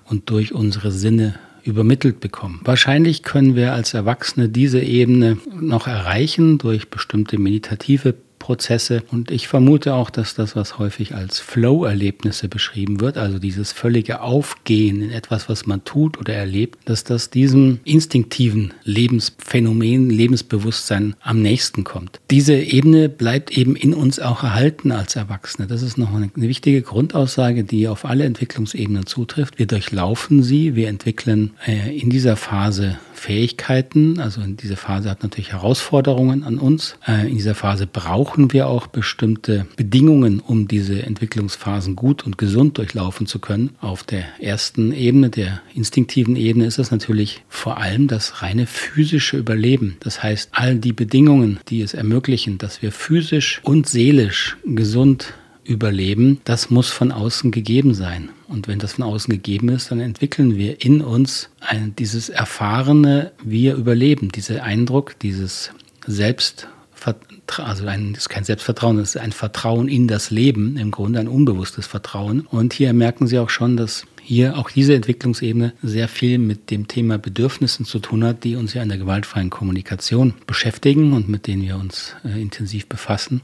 und 0.07 0.31
durch 0.31 0.55
unsere 0.55 0.91
Sinne 0.91 1.35
übermittelt 1.65 2.19
bekommen. 2.21 2.61
Wahrscheinlich 2.65 3.23
können 3.23 3.57
wir 3.57 3.75
als 3.75 3.93
Erwachsene 3.93 4.49
diese 4.49 4.81
Ebene 4.81 5.37
noch 5.61 5.87
erreichen 5.87 6.57
durch 6.57 6.89
bestimmte 6.89 7.37
meditative 7.39 8.15
Prozesse. 8.43 9.05
Und 9.13 9.31
ich 9.31 9.47
vermute 9.47 9.95
auch, 9.95 10.11
dass 10.11 10.35
das, 10.35 10.57
was 10.57 10.79
häufig 10.79 11.15
als 11.15 11.39
Flow-Erlebnisse 11.39 12.49
beschrieben 12.49 13.01
wird, 13.01 13.17
also 13.17 13.39
dieses 13.39 13.71
völlige 13.71 14.21
Aufgehen 14.21 15.01
in 15.01 15.11
etwas, 15.13 15.49
was 15.49 15.65
man 15.65 15.85
tut 15.85 16.19
oder 16.19 16.35
erlebt, 16.35 16.81
dass 16.87 17.05
das 17.05 17.31
diesem 17.31 17.79
instinktiven 17.85 18.75
Lebensphänomen, 18.83 20.11
Lebensbewusstsein 20.11 21.15
am 21.23 21.41
nächsten 21.41 21.85
kommt. 21.85 22.21
Diese 22.33 22.55
Ebene 22.55 23.09
bleibt 23.09 23.57
eben 23.57 23.77
in 23.77 23.95
uns 23.95 24.19
auch 24.19 24.43
erhalten 24.43 24.91
als 24.91 25.15
Erwachsene. 25.15 25.69
Das 25.69 25.83
ist 25.83 25.97
noch 25.97 26.13
eine, 26.13 26.31
wichtige 26.35 26.83
Grundaussage, 26.83 27.63
die 27.63 27.87
auf 27.87 28.05
alle 28.05 28.25
Entwicklungsebenen 28.25 29.07
zutrifft. 29.07 29.61
Wir 29.61 29.67
durchlaufen 29.67 30.43
sie, 30.43 30.75
wir 30.75 30.89
entwickeln 30.89 31.53
äh, 31.65 31.97
in 31.97 32.11
dieser 32.11 32.35
Phase 32.35 32.99
Fähigkeiten. 33.23 34.19
Also 34.19 34.41
in 34.41 34.57
dieser 34.57 34.77
Phase 34.77 35.09
hat 35.09 35.23
natürlich 35.23 35.53
Herausforderungen 35.53 36.43
an 36.43 36.59
uns. 36.59 36.97
Äh, 37.07 37.29
in 37.29 37.37
dieser 37.37 37.55
Phase 37.55 37.87
brauchen 37.87 38.53
wir 38.53 38.67
auch 38.67 38.89
bestimmte 38.89 39.65
Bedingungen, 39.77 40.41
um 40.41 40.67
diese 40.67 41.05
Entwicklungsphasen 41.05 41.95
gut 41.95 42.25
und 42.27 42.37
gesund 42.37 42.79
durchlaufen 42.79 43.29
zu 43.29 43.39
können. 43.39 43.71
Auf 43.81 44.03
der 44.03 44.25
ersten 44.41 44.93
Ebene, 44.93 45.31
der 45.31 45.61
instinktiven 45.73 46.35
Ebene, 46.35 46.67
ist 46.67 46.81
es 46.81 46.91
natürlich 46.91 47.45
vor 47.49 47.79
allem 47.79 48.09
das 48.09 48.43
reine 48.43 48.67
physische 48.67 49.37
Überleben. 49.37 49.97
Das 50.01 50.21
heißt, 50.21 50.51
all 50.51 50.75
die 50.75 50.93
Bedingungen, 50.93 51.61
die 51.69 51.81
es 51.81 51.95
ermöglichen, 51.95 52.59
dass 52.59 52.83
wir 52.83 52.91
physisch 52.91 53.61
und 53.63 53.89
seelisch 53.89 54.57
gesund 54.65 55.33
überleben, 55.65 56.41
das 56.45 56.71
muss 56.71 56.91
von 56.91 57.13
außen 57.13 57.51
gegeben 57.51 57.95
sein. 57.95 58.31
Und 58.49 58.69
wenn 58.69 58.79
das 58.79 58.95
von 58.95 59.05
außen 59.05 59.33
gegeben 59.33 59.69
ist, 59.69 59.91
dann 59.91 60.01
entwickeln 60.01 60.57
wir 60.57 60.85
in 60.85 61.01
uns 61.01 61.51
ein, 61.61 61.95
dieses 61.97 62.29
erfahrene 62.29 63.33
Wir 63.43 63.75
überleben, 63.77 64.31
dieser 64.31 64.63
Eindruck, 64.63 65.19
dieses 65.21 65.71
Selbst 66.07 66.69
Selbstvertrauen, 67.03 67.69
also 67.69 67.87
ein, 67.87 68.15
ist 68.15 68.29
kein 68.29 68.45
Selbstvertrauen, 68.45 68.97
das 68.97 69.15
ist 69.15 69.21
ein 69.21 69.33
Vertrauen 69.33 69.89
in 69.89 70.09
das 70.09 70.31
Leben, 70.31 70.77
im 70.77 70.91
Grunde 70.91 71.21
ein 71.21 71.29
unbewusstes 71.29 71.87
Vertrauen. 71.87 72.43
Und 72.43 72.73
hier 72.73 72.93
merken 72.93 73.27
Sie 73.27 73.39
auch 73.39 73.51
schon, 73.51 73.77
dass 73.77 74.05
hier 74.23 74.57
auch 74.57 74.71
diese 74.71 74.95
Entwicklungsebene 74.95 75.73
sehr 75.83 76.09
viel 76.09 76.39
mit 76.39 76.71
dem 76.71 76.89
Thema 76.89 77.19
Bedürfnissen 77.19 77.85
zu 77.85 77.99
tun 77.99 78.25
hat, 78.25 78.45
die 78.45 78.57
uns 78.57 78.75
ja 78.75 78.83
in 78.83 78.89
der 78.89 78.99
gewaltfreien 78.99 79.51
Kommunikation 79.51 80.35
beschäftigen 80.47 81.13
und 81.13 81.29
mit 81.29 81.47
denen 81.47 81.63
wir 81.63 81.77
uns 81.77 82.15
äh, 82.25 82.41
intensiv 82.41 82.87
befassen. 82.87 83.43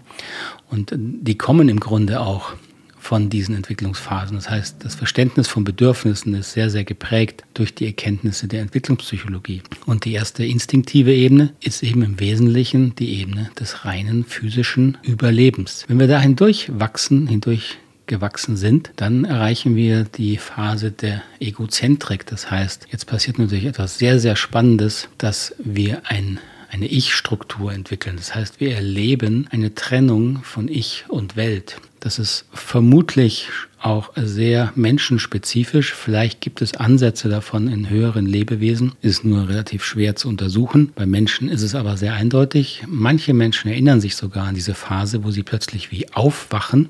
Und 0.70 0.92
äh, 0.92 0.96
die 0.98 1.36
kommen 1.36 1.68
im 1.68 1.80
Grunde 1.80 2.20
auch 2.20 2.54
von 3.08 3.30
diesen 3.30 3.54
Entwicklungsphasen. 3.54 4.36
Das 4.36 4.50
heißt, 4.50 4.84
das 4.84 4.94
Verständnis 4.94 5.48
von 5.48 5.64
Bedürfnissen 5.64 6.34
ist 6.34 6.52
sehr, 6.52 6.68
sehr 6.68 6.84
geprägt 6.84 7.42
durch 7.54 7.74
die 7.74 7.86
Erkenntnisse 7.86 8.48
der 8.48 8.60
Entwicklungspsychologie. 8.60 9.62
Und 9.86 10.04
die 10.04 10.12
erste 10.12 10.44
instinktive 10.44 11.14
Ebene 11.14 11.54
ist 11.60 11.82
eben 11.82 12.02
im 12.02 12.20
Wesentlichen 12.20 12.94
die 12.96 13.20
Ebene 13.20 13.50
des 13.58 13.84
reinen 13.84 14.24
physischen 14.24 14.98
Überlebens. 15.02 15.84
Wenn 15.88 16.00
wir 16.00 16.06
da 16.06 16.20
hindurch 16.20 16.70
wachsen, 16.74 17.26
hindurch 17.28 17.78
gewachsen 18.08 18.56
sind, 18.56 18.90
dann 18.96 19.24
erreichen 19.24 19.76
wir 19.76 20.04
die 20.04 20.36
Phase 20.36 20.90
der 20.90 21.22
Egozentrik. 21.38 22.26
Das 22.26 22.50
heißt, 22.50 22.88
jetzt 22.90 23.06
passiert 23.06 23.38
natürlich 23.38 23.66
etwas 23.66 23.98
sehr, 23.98 24.18
sehr 24.18 24.34
Spannendes, 24.34 25.08
dass 25.18 25.54
wir 25.58 26.02
ein 26.06 26.40
eine 26.70 26.86
Ich-Struktur 26.86 27.72
entwickeln. 27.72 28.16
Das 28.16 28.34
heißt, 28.34 28.60
wir 28.60 28.74
erleben 28.74 29.48
eine 29.50 29.74
Trennung 29.74 30.42
von 30.42 30.68
Ich 30.68 31.06
und 31.08 31.34
Welt. 31.34 31.80
Das 32.00 32.18
ist 32.18 32.44
vermutlich 32.52 33.48
auch 33.80 34.10
sehr 34.16 34.72
menschenspezifisch. 34.74 35.92
Vielleicht 35.94 36.40
gibt 36.40 36.62
es 36.62 36.74
Ansätze 36.74 37.28
davon 37.28 37.68
in 37.68 37.90
höheren 37.90 38.26
Lebewesen, 38.26 38.92
ist 39.02 39.24
nur 39.24 39.48
relativ 39.48 39.84
schwer 39.84 40.16
zu 40.16 40.28
untersuchen. 40.28 40.92
Bei 40.94 41.06
Menschen 41.06 41.48
ist 41.48 41.62
es 41.62 41.74
aber 41.74 41.96
sehr 41.96 42.14
eindeutig. 42.14 42.84
Manche 42.88 43.34
Menschen 43.34 43.70
erinnern 43.70 44.00
sich 44.00 44.16
sogar 44.16 44.46
an 44.46 44.54
diese 44.54 44.74
Phase, 44.74 45.24
wo 45.24 45.30
sie 45.30 45.42
plötzlich 45.42 45.90
wie 45.92 46.12
aufwachen, 46.12 46.88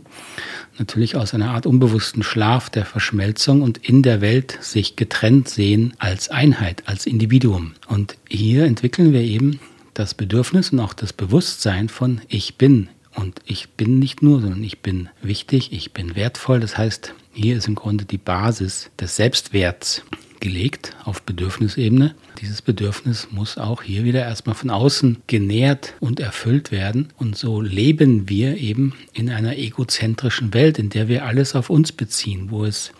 natürlich 0.78 1.16
aus 1.16 1.34
einer 1.34 1.50
Art 1.50 1.66
unbewussten 1.66 2.22
Schlaf 2.22 2.70
der 2.70 2.84
Verschmelzung 2.84 3.62
und 3.62 3.78
in 3.78 4.02
der 4.02 4.20
Welt 4.20 4.58
sich 4.60 4.96
getrennt 4.96 5.48
sehen 5.48 5.94
als 5.98 6.30
Einheit, 6.30 6.82
als 6.86 7.06
Individuum. 7.06 7.72
Und 7.86 8.16
hier 8.28 8.64
entwickeln 8.64 9.12
wir 9.12 9.22
eben 9.22 9.60
das 9.92 10.14
Bedürfnis 10.14 10.70
und 10.70 10.80
auch 10.80 10.94
das 10.94 11.12
Bewusstsein 11.12 11.88
von 11.88 12.20
Ich 12.28 12.56
bin, 12.56 12.88
und 13.18 13.40
ich 13.46 13.70
bin 13.70 13.98
nicht 13.98 14.22
nur, 14.22 14.40
sondern 14.40 14.62
ich 14.62 14.78
bin 14.80 15.08
wichtig, 15.22 15.72
ich 15.72 15.92
bin 15.92 16.14
wertvoll. 16.14 16.60
Das 16.60 16.78
heißt, 16.78 17.14
hier 17.32 17.56
ist 17.56 17.66
im 17.66 17.74
Grunde 17.74 18.04
die 18.04 18.16
Basis 18.18 18.90
des 18.98 19.16
Selbstwerts 19.16 20.02
gelegt 20.40 20.96
auf 21.04 21.22
Bedürfnisebene. 21.22 22.14
Dieses 22.40 22.62
Bedürfnis 22.62 23.28
muss 23.30 23.58
auch 23.58 23.82
hier 23.82 24.04
wieder 24.04 24.22
erstmal 24.22 24.54
von 24.54 24.70
außen 24.70 25.18
genährt 25.26 25.94
und 26.00 26.20
erfüllt 26.20 26.70
werden. 26.70 27.08
Und 27.16 27.36
so 27.36 27.60
leben 27.60 28.28
wir 28.28 28.56
eben 28.56 28.94
in 29.12 29.30
einer 29.30 29.56
egozentrischen 29.56 30.54
Welt, 30.54 30.78
in 30.78 30.90
der 30.90 31.08
wir 31.08 31.24
alles 31.24 31.54
auf 31.54 31.70
uns 31.70 31.92
beziehen, 31.92 32.50
wo 32.50 32.64
es 32.64 32.92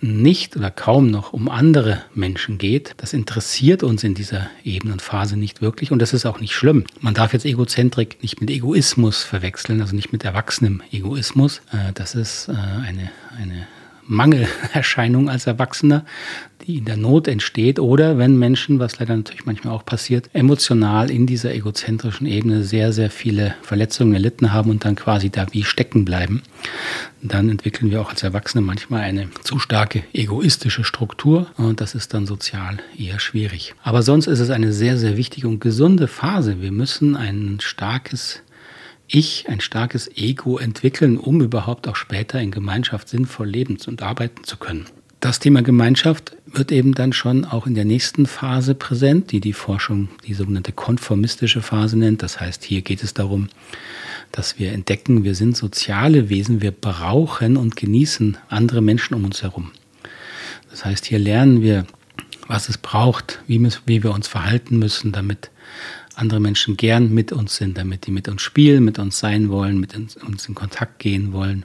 nicht 0.00 0.56
oder 0.56 0.70
kaum 0.70 1.10
noch 1.10 1.32
um 1.32 1.48
andere 1.48 2.04
Menschen 2.14 2.58
geht. 2.58 2.94
Das 2.98 3.12
interessiert 3.12 3.82
uns 3.82 4.04
in 4.04 4.14
dieser 4.14 4.48
Ebenenphase 4.64 5.36
nicht 5.36 5.60
wirklich 5.60 5.90
und 5.90 6.00
das 6.00 6.12
ist 6.12 6.26
auch 6.26 6.40
nicht 6.40 6.54
schlimm. 6.54 6.84
Man 7.00 7.14
darf 7.14 7.32
jetzt 7.32 7.44
Egozentrik 7.44 8.22
nicht 8.22 8.40
mit 8.40 8.50
Egoismus 8.50 9.22
verwechseln, 9.22 9.80
also 9.80 9.96
nicht 9.96 10.12
mit 10.12 10.24
erwachsenem 10.24 10.82
Egoismus. 10.92 11.62
Äh, 11.72 11.92
das 11.94 12.14
ist 12.14 12.48
äh, 12.48 12.52
eine, 12.52 13.10
eine 13.36 13.66
Mangelerscheinung 14.08 15.28
als 15.28 15.46
Erwachsener, 15.46 16.04
die 16.66 16.78
in 16.78 16.84
der 16.84 16.96
Not 16.96 17.28
entsteht 17.28 17.78
oder 17.78 18.18
wenn 18.18 18.38
Menschen, 18.38 18.78
was 18.78 18.98
leider 18.98 19.16
natürlich 19.16 19.46
manchmal 19.46 19.74
auch 19.74 19.86
passiert, 19.86 20.28
emotional 20.32 21.10
in 21.10 21.26
dieser 21.26 21.54
egozentrischen 21.54 22.26
Ebene 22.26 22.62
sehr, 22.62 22.92
sehr 22.92 23.10
viele 23.10 23.54
Verletzungen 23.62 24.12
erlitten 24.14 24.52
haben 24.52 24.70
und 24.70 24.84
dann 24.84 24.96
quasi 24.96 25.30
da 25.30 25.46
wie 25.52 25.64
stecken 25.64 26.04
bleiben, 26.04 26.42
dann 27.22 27.48
entwickeln 27.48 27.90
wir 27.90 28.00
auch 28.00 28.10
als 28.10 28.22
Erwachsene 28.22 28.62
manchmal 28.62 29.02
eine 29.02 29.28
zu 29.44 29.58
starke 29.58 30.02
egoistische 30.12 30.84
Struktur 30.84 31.46
und 31.56 31.80
das 31.80 31.94
ist 31.94 32.14
dann 32.14 32.26
sozial 32.26 32.78
eher 32.98 33.20
schwierig. 33.20 33.74
Aber 33.82 34.02
sonst 34.02 34.26
ist 34.26 34.40
es 34.40 34.50
eine 34.50 34.72
sehr, 34.72 34.98
sehr 34.98 35.16
wichtige 35.16 35.48
und 35.48 35.60
gesunde 35.60 36.08
Phase. 36.08 36.60
Wir 36.60 36.72
müssen 36.72 37.16
ein 37.16 37.58
starkes 37.60 38.42
ich 39.08 39.48
ein 39.48 39.60
starkes 39.60 40.08
Ego 40.16 40.58
entwickeln, 40.58 41.16
um 41.16 41.40
überhaupt 41.40 41.88
auch 41.88 41.96
später 41.96 42.40
in 42.40 42.50
Gemeinschaft 42.50 43.08
sinnvoll 43.08 43.48
leben 43.48 43.78
und 43.86 44.02
arbeiten 44.02 44.44
zu 44.44 44.56
können. 44.56 44.86
Das 45.20 45.40
Thema 45.40 45.62
Gemeinschaft 45.62 46.36
wird 46.46 46.70
eben 46.70 46.94
dann 46.94 47.12
schon 47.12 47.44
auch 47.44 47.66
in 47.66 47.74
der 47.74 47.84
nächsten 47.84 48.26
Phase 48.26 48.76
präsent, 48.76 49.32
die 49.32 49.40
die 49.40 49.52
Forschung 49.52 50.08
die 50.26 50.34
sogenannte 50.34 50.70
konformistische 50.70 51.60
Phase 51.60 51.98
nennt. 51.98 52.22
Das 52.22 52.38
heißt, 52.38 52.62
hier 52.62 52.82
geht 52.82 53.02
es 53.02 53.14
darum, 53.14 53.48
dass 54.30 54.60
wir 54.60 54.72
entdecken, 54.72 55.24
wir 55.24 55.34
sind 55.34 55.56
soziale 55.56 56.28
Wesen, 56.28 56.62
wir 56.62 56.70
brauchen 56.70 57.56
und 57.56 57.74
genießen 57.74 58.36
andere 58.48 58.80
Menschen 58.80 59.14
um 59.14 59.24
uns 59.24 59.42
herum. 59.42 59.72
Das 60.70 60.84
heißt, 60.84 61.06
hier 61.06 61.18
lernen 61.18 61.62
wir, 61.62 61.86
was 62.46 62.68
es 62.68 62.78
braucht, 62.78 63.40
wie, 63.48 63.60
wir 64.02 64.12
uns 64.12 64.28
verhalten 64.28 64.78
müssen, 64.78 65.10
damit 65.10 65.50
andere 66.18 66.40
Menschen 66.40 66.76
gern 66.76 67.12
mit 67.12 67.32
uns 67.32 67.56
sind, 67.56 67.78
damit 67.78 68.06
die 68.06 68.10
mit 68.10 68.28
uns 68.28 68.42
spielen, 68.42 68.84
mit 68.84 68.98
uns 68.98 69.18
sein 69.18 69.48
wollen, 69.48 69.78
mit 69.78 69.96
uns, 69.96 70.16
in 70.46 70.54
Kontakt 70.54 70.98
gehen 70.98 71.32
wollen. 71.32 71.64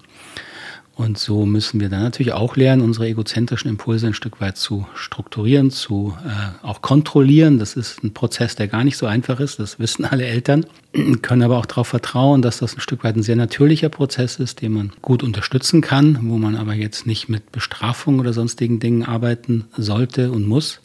Und 0.96 1.18
so 1.18 1.48
müssen 1.48 1.80
wir 1.80 1.90
dann 1.90 2.04
natürlich 2.04 2.34
auch 2.34 2.56
lernen, 2.56 2.84
unsere 2.84 3.08
egozentrischen 3.08 3.68
Impulse 3.68 4.06
ein 4.06 4.14
Stück 4.14 4.40
weit 4.42 4.58
zu 4.58 4.86
strukturieren, 4.94 5.72
zu 5.72 6.16
äh, 6.24 6.66
auch 6.66 6.84
kontrollieren. 6.84 7.58
Das 7.58 7.76
ist 7.76 8.04
ein 8.04 8.14
Prozess, 8.14 8.56
der 8.56 8.68
gar 8.68 8.84
nicht 8.84 8.98
so 8.98 9.08
einfach 9.08 9.40
ist. 9.40 9.58
Das 9.58 9.80
wissen 9.80 10.06
alle 10.06 10.26
Eltern, 10.26 10.68
können 11.24 11.42
aber 11.42 11.58
auch 11.58 11.66
darauf 11.66 11.88
vertrauen, 11.88 12.44
dass 12.44 12.60
das 12.60 12.78
ein 12.78 12.80
Stück 12.80 13.04
weit 13.04 13.16
ein 13.16 13.24
sehr 13.24 13.36
natürlicher 13.36 13.90
Prozess 13.90 14.36
ist, 14.36 14.62
den 14.62 14.74
man 14.74 14.92
gut 15.02 15.24
unterstützen 15.24 15.82
kann, 15.82 16.20
wo 16.30 16.38
man 16.38 16.56
aber 16.56 16.76
jetzt 16.76 17.08
nicht 17.08 17.28
mit 17.28 17.52
Bestrafung 17.52 18.20
oder 18.20 18.32
sonstigen 18.32 18.80
Dingen 18.80 19.04
arbeiten 19.04 19.66
sollte 19.76 20.32
und 20.32 20.48
muss, 20.48 20.80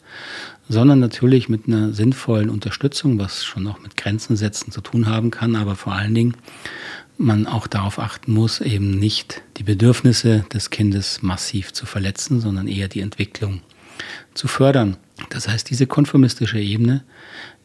sondern 0.69 0.99
natürlich 0.99 1.49
mit 1.49 1.67
einer 1.67 1.93
sinnvollen 1.93 2.49
Unterstützung, 2.49 3.19
was 3.19 3.43
schon 3.43 3.67
auch 3.67 3.81
mit 3.81 3.97
Grenzen 3.97 4.37
setzen 4.37 4.71
zu 4.71 4.81
tun 4.81 5.07
haben 5.07 5.31
kann, 5.31 5.55
aber 5.55 5.75
vor 5.75 5.93
allen 5.93 6.13
Dingen 6.13 6.37
man 7.17 7.47
auch 7.47 7.67
darauf 7.67 7.99
achten 7.99 8.31
muss, 8.31 8.61
eben 8.61 8.91
nicht 8.91 9.41
die 9.57 9.63
Bedürfnisse 9.63 10.45
des 10.53 10.69
Kindes 10.69 11.21
massiv 11.21 11.73
zu 11.73 11.85
verletzen, 11.85 12.39
sondern 12.39 12.67
eher 12.67 12.87
die 12.87 13.01
Entwicklung 13.01 13.61
zu 14.33 14.47
fördern. 14.47 14.95
Das 15.29 15.49
heißt, 15.49 15.69
diese 15.69 15.85
konformistische 15.85 16.59
Ebene 16.59 17.03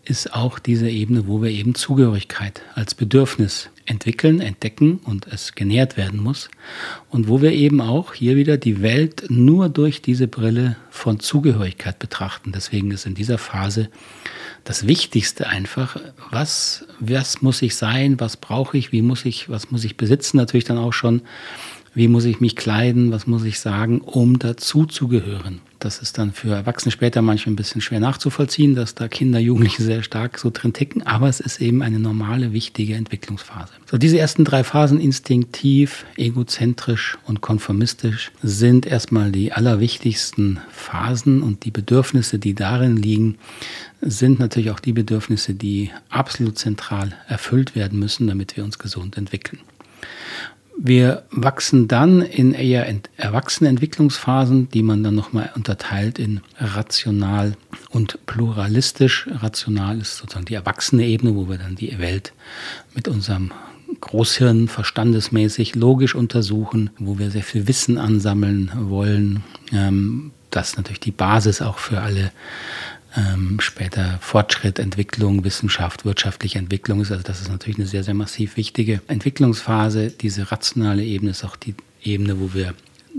ist 0.05 0.35
auch 0.35 0.59
diese 0.59 0.89
Ebene, 0.89 1.27
wo 1.27 1.43
wir 1.43 1.51
eben 1.51 1.75
Zugehörigkeit 1.75 2.63
als 2.75 2.95
Bedürfnis 2.95 3.71
entwickeln, 3.87 4.41
entdecken 4.41 5.01
und 5.05 5.27
es 5.27 5.55
genährt 5.55 5.97
werden 5.97 6.21
muss. 6.21 6.49
Und 7.11 7.29
wo 7.29 7.43
wir 7.43 7.53
eben 7.53 7.81
auch 7.81 8.15
hier 8.15 8.37
wieder 8.37 8.57
die 8.57 8.83
Welt 8.83 9.25
nur 9.29 9.69
durch 9.69 10.03
diese 10.03 10.29
Brille 10.29 10.77
von 10.91 11.21
Zugehörigkeit 11.21 11.99
betrachten. 11.99 12.53
Deswegen 12.53 12.91
ist 12.91 13.07
in 13.07 13.15
dieser 13.15 13.39
Phase 13.39 13.89
das 14.65 14.87
Wichtigste 14.87 15.47
einfach, 15.47 16.01
was, 16.31 16.87
was 16.99 17.43
muss 17.43 17.61
ich 17.63 17.77
sein, 17.77 18.19
was 18.21 18.37
brauche 18.37 18.79
ich, 18.79 18.93
wie 18.93 19.03
muss 19.03 19.25
ich, 19.25 19.49
was 19.51 19.71
muss 19.71 19.85
ich 19.85 19.97
besitzen, 19.97 20.39
natürlich 20.39 20.65
dann 20.65 20.79
auch 20.79 20.93
schon, 20.93 21.23
wie 21.95 22.09
muss 22.09 22.25
ich 22.25 22.41
mich 22.41 22.57
kleiden, 22.57 23.13
was 23.13 23.27
muss 23.27 23.45
ich 23.45 23.61
sagen, 23.61 24.01
um 24.01 24.39
dazu 24.39 24.87
zu 24.87 25.09
gehören. 25.09 25.61
Das 25.85 25.99
ist 25.99 26.17
dann 26.17 26.33
für 26.33 26.55
Erwachsene 26.55 26.91
später 26.91 27.21
manchmal 27.21 27.53
ein 27.53 27.57
bisschen 27.57 27.83
schwer 27.83 28.01
nachzuvollziehen, 28.01 28.75
dass 28.75 28.95
da 28.95 29.07
Kinder, 29.07 29.39
Jugendliche 29.39 29.83
sehr 29.83 30.03
stark 30.03 30.39
so 30.39 30.49
drin 30.51 30.73
ticken, 30.73 31.03
aber 31.03 31.29
es 31.29 31.41
ist 31.41 31.61
eben 31.61 31.83
eine 31.83 31.99
normale, 31.99 32.55
wichtige 32.55 32.95
Entwicklungsphase. 32.95 33.75
So, 33.91 33.99
diese 33.99 34.19
ersten 34.19 34.47
drei 34.47 34.65
Phasen, 34.65 34.99
instinktiv, 34.99 36.07
egozentrisch 36.17 37.19
und 37.27 37.43
konformistisch, 37.43 38.33
sind 38.43 38.87
erstmal 38.87 39.31
die 39.31 39.53
allerwichtigsten 39.53 40.59
Phasen 40.73 41.43
und 41.43 41.67
die 41.67 41.71
Bedürfnisse, 41.71 42.39
die 42.39 42.55
darin 42.55 42.97
liegen, 42.97 43.37
sind 44.01 44.39
natürlich 44.39 44.71
auch 44.71 44.81
die 44.81 44.95
Bedürfnisse, 44.95 45.53
die 45.53 45.91
absolut 46.09 46.59
zentral 46.59 47.15
erfüllt 47.29 47.75
werden 47.75 47.99
müssen, 47.99 48.27
damit 48.27 48.57
wir 48.57 48.65
uns 48.65 48.79
gesund 48.79 49.19
entwickeln. 49.19 49.61
Wir 50.77 51.25
wachsen 51.31 51.87
dann 51.89 52.21
in 52.21 52.53
eher 52.53 52.93
Erwachsenenentwicklungsphasen, 53.17 54.69
die 54.71 54.83
man 54.83 55.03
dann 55.05 55.15
nochmal 55.15 55.51
unterteilt 55.55 56.19
in 56.19 56.41
rational 56.59 57.57
und 57.91 58.27
pluralistisch. 58.27 59.29
Rational 59.31 60.01
ist 60.01 60.17
sozusagen 60.17 60.47
die 60.47 60.55
erwachsene 60.55 61.07
Ebene, 61.07 61.37
wo 61.37 61.49
wir 61.49 61.59
dann 61.59 61.77
die 61.77 61.99
Welt 61.99 62.33
mit 62.95 63.07
unserem 63.07 63.53
Großhirn 64.01 64.69
verstandesmäßig 64.69 65.77
logisch 65.77 66.15
untersuchen, 66.15 66.91
wo 66.99 67.19
wir 67.19 67.31
sehr 67.31 67.45
viel 67.45 67.69
Wissen 67.69 67.97
ansammeln 67.97 68.73
wollen. 68.75 69.45
Ähm, 69.73 70.33
das 70.51 70.71
ist 70.71 70.77
natürlich 70.77 71.01
die 71.01 71.11
Basis 71.11 71.63
auch 71.63 71.79
für 71.79 72.01
alle 72.01 72.33
ähm, 73.17 73.59
später 73.61 74.19
Fortschritt, 74.21 74.79
Entwicklung, 74.79 75.45
Wissenschaft, 75.45 76.05
wirtschaftliche 76.05 76.59
Entwicklung 76.59 77.01
ist. 77.01 77.13
Also 77.13 77.23
das 77.23 77.41
ist 77.41 77.51
natürlich 77.51 77.79
eine 77.79 77.87
sehr, 77.87 78.05
sehr 78.05 78.15
massiv 78.15 78.57
wichtige 78.57 79.01
Entwicklungsphase. 79.09 80.11
Diese 80.11 80.51
rationale 80.51 81.05
Ebene 81.05 81.31
ist 81.31 81.45
auch 81.45 81.57
die 81.57 81.75
Ebene, 82.03 82.41
wo 82.41 82.55
wir 82.55 82.75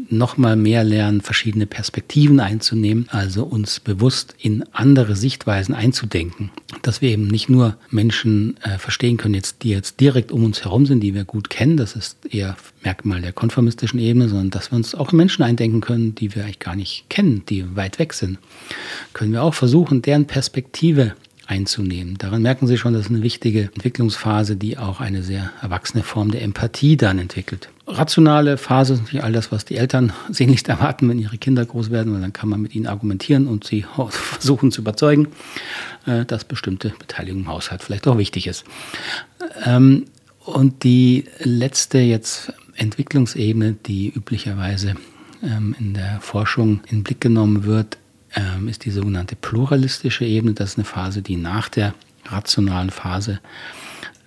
nochmal 0.09 0.55
mehr 0.55 0.83
lernen, 0.83 1.21
verschiedene 1.21 1.65
Perspektiven 1.65 2.39
einzunehmen, 2.39 3.07
also 3.09 3.43
uns 3.43 3.79
bewusst 3.79 4.35
in 4.39 4.63
andere 4.71 5.15
Sichtweisen 5.15 5.75
einzudenken. 5.75 6.51
Dass 6.81 7.01
wir 7.01 7.09
eben 7.09 7.27
nicht 7.27 7.49
nur 7.49 7.77
Menschen 7.89 8.57
äh, 8.61 8.77
verstehen 8.77 9.17
können, 9.17 9.33
jetzt, 9.33 9.63
die 9.63 9.69
jetzt 9.69 9.99
direkt 9.99 10.31
um 10.31 10.43
uns 10.43 10.63
herum 10.63 10.85
sind, 10.85 11.01
die 11.01 11.13
wir 11.13 11.25
gut 11.25 11.49
kennen, 11.49 11.77
das 11.77 11.95
ist 11.95 12.17
eher 12.29 12.55
Merkmal 12.83 13.21
der 13.21 13.33
konformistischen 13.33 13.99
Ebene, 13.99 14.29
sondern 14.29 14.51
dass 14.51 14.71
wir 14.71 14.75
uns 14.75 14.93
auch 14.93 15.11
Menschen 15.11 15.43
eindenken 15.43 15.81
können, 15.81 16.15
die 16.15 16.35
wir 16.35 16.43
eigentlich 16.43 16.59
gar 16.59 16.75
nicht 16.75 17.09
kennen, 17.09 17.43
die 17.49 17.75
weit 17.75 17.99
weg 17.99 18.13
sind. 18.13 18.37
Können 19.13 19.33
wir 19.33 19.43
auch 19.43 19.53
versuchen, 19.53 20.01
deren 20.01 20.25
Perspektive 20.25 21.15
einzunehmen. 21.47 22.17
Daran 22.17 22.41
merken 22.41 22.67
Sie 22.67 22.77
schon, 22.77 22.93
das 22.93 23.03
ist 23.03 23.11
eine 23.11 23.21
wichtige 23.21 23.63
Entwicklungsphase, 23.63 24.55
die 24.55 24.77
auch 24.77 24.99
eine 24.99 25.23
sehr 25.23 25.51
erwachsene 25.61 26.03
Form 26.03 26.31
der 26.31 26.41
Empathie 26.41 26.97
dann 26.97 27.19
entwickelt. 27.19 27.69
Rationale 27.87 28.57
Phase 28.57 28.93
ist 28.93 29.01
natürlich 29.01 29.23
all 29.23 29.31
das, 29.31 29.51
was 29.51 29.65
die 29.65 29.75
Eltern 29.75 30.11
sehnlichst 30.31 30.67
erwarten, 30.69 31.07
wenn 31.09 31.19
ihre 31.19 31.37
Kinder 31.37 31.65
groß 31.65 31.91
werden, 31.91 32.13
weil 32.13 32.21
dann 32.21 32.33
kann 32.33 32.49
man 32.49 32.61
mit 32.61 32.73
ihnen 32.73 32.87
argumentieren 32.87 33.47
und 33.47 33.63
sie 33.63 33.85
versuchen 34.09 34.71
zu 34.71 34.81
überzeugen, 34.81 35.27
äh, 36.05 36.25
dass 36.25 36.43
bestimmte 36.43 36.93
Beteiligung 36.97 37.41
im 37.41 37.47
Haushalt 37.47 37.83
vielleicht 37.83 38.07
auch 38.07 38.17
wichtig 38.17 38.47
ist. 38.47 38.63
Ähm, 39.63 40.05
und 40.39 40.83
die 40.83 41.25
letzte 41.39 41.99
jetzt 41.99 42.53
Entwicklungsebene, 42.75 43.73
die 43.73 44.09
üblicherweise 44.09 44.95
ähm, 45.43 45.75
in 45.79 45.93
der 45.93 46.19
Forschung 46.21 46.81
in 46.87 46.99
den 46.99 47.03
Blick 47.03 47.21
genommen 47.21 47.63
wird, 47.65 47.97
ähm, 48.35 48.67
ist 48.67 48.85
die 48.85 48.91
sogenannte 48.91 49.35
pluralistische 49.35 50.25
Ebene. 50.25 50.53
Das 50.53 50.71
ist 50.71 50.77
eine 50.77 50.85
Phase, 50.85 51.21
die 51.21 51.37
nach 51.37 51.69
der 51.69 51.93
rationalen 52.25 52.89
Phase 52.89 53.39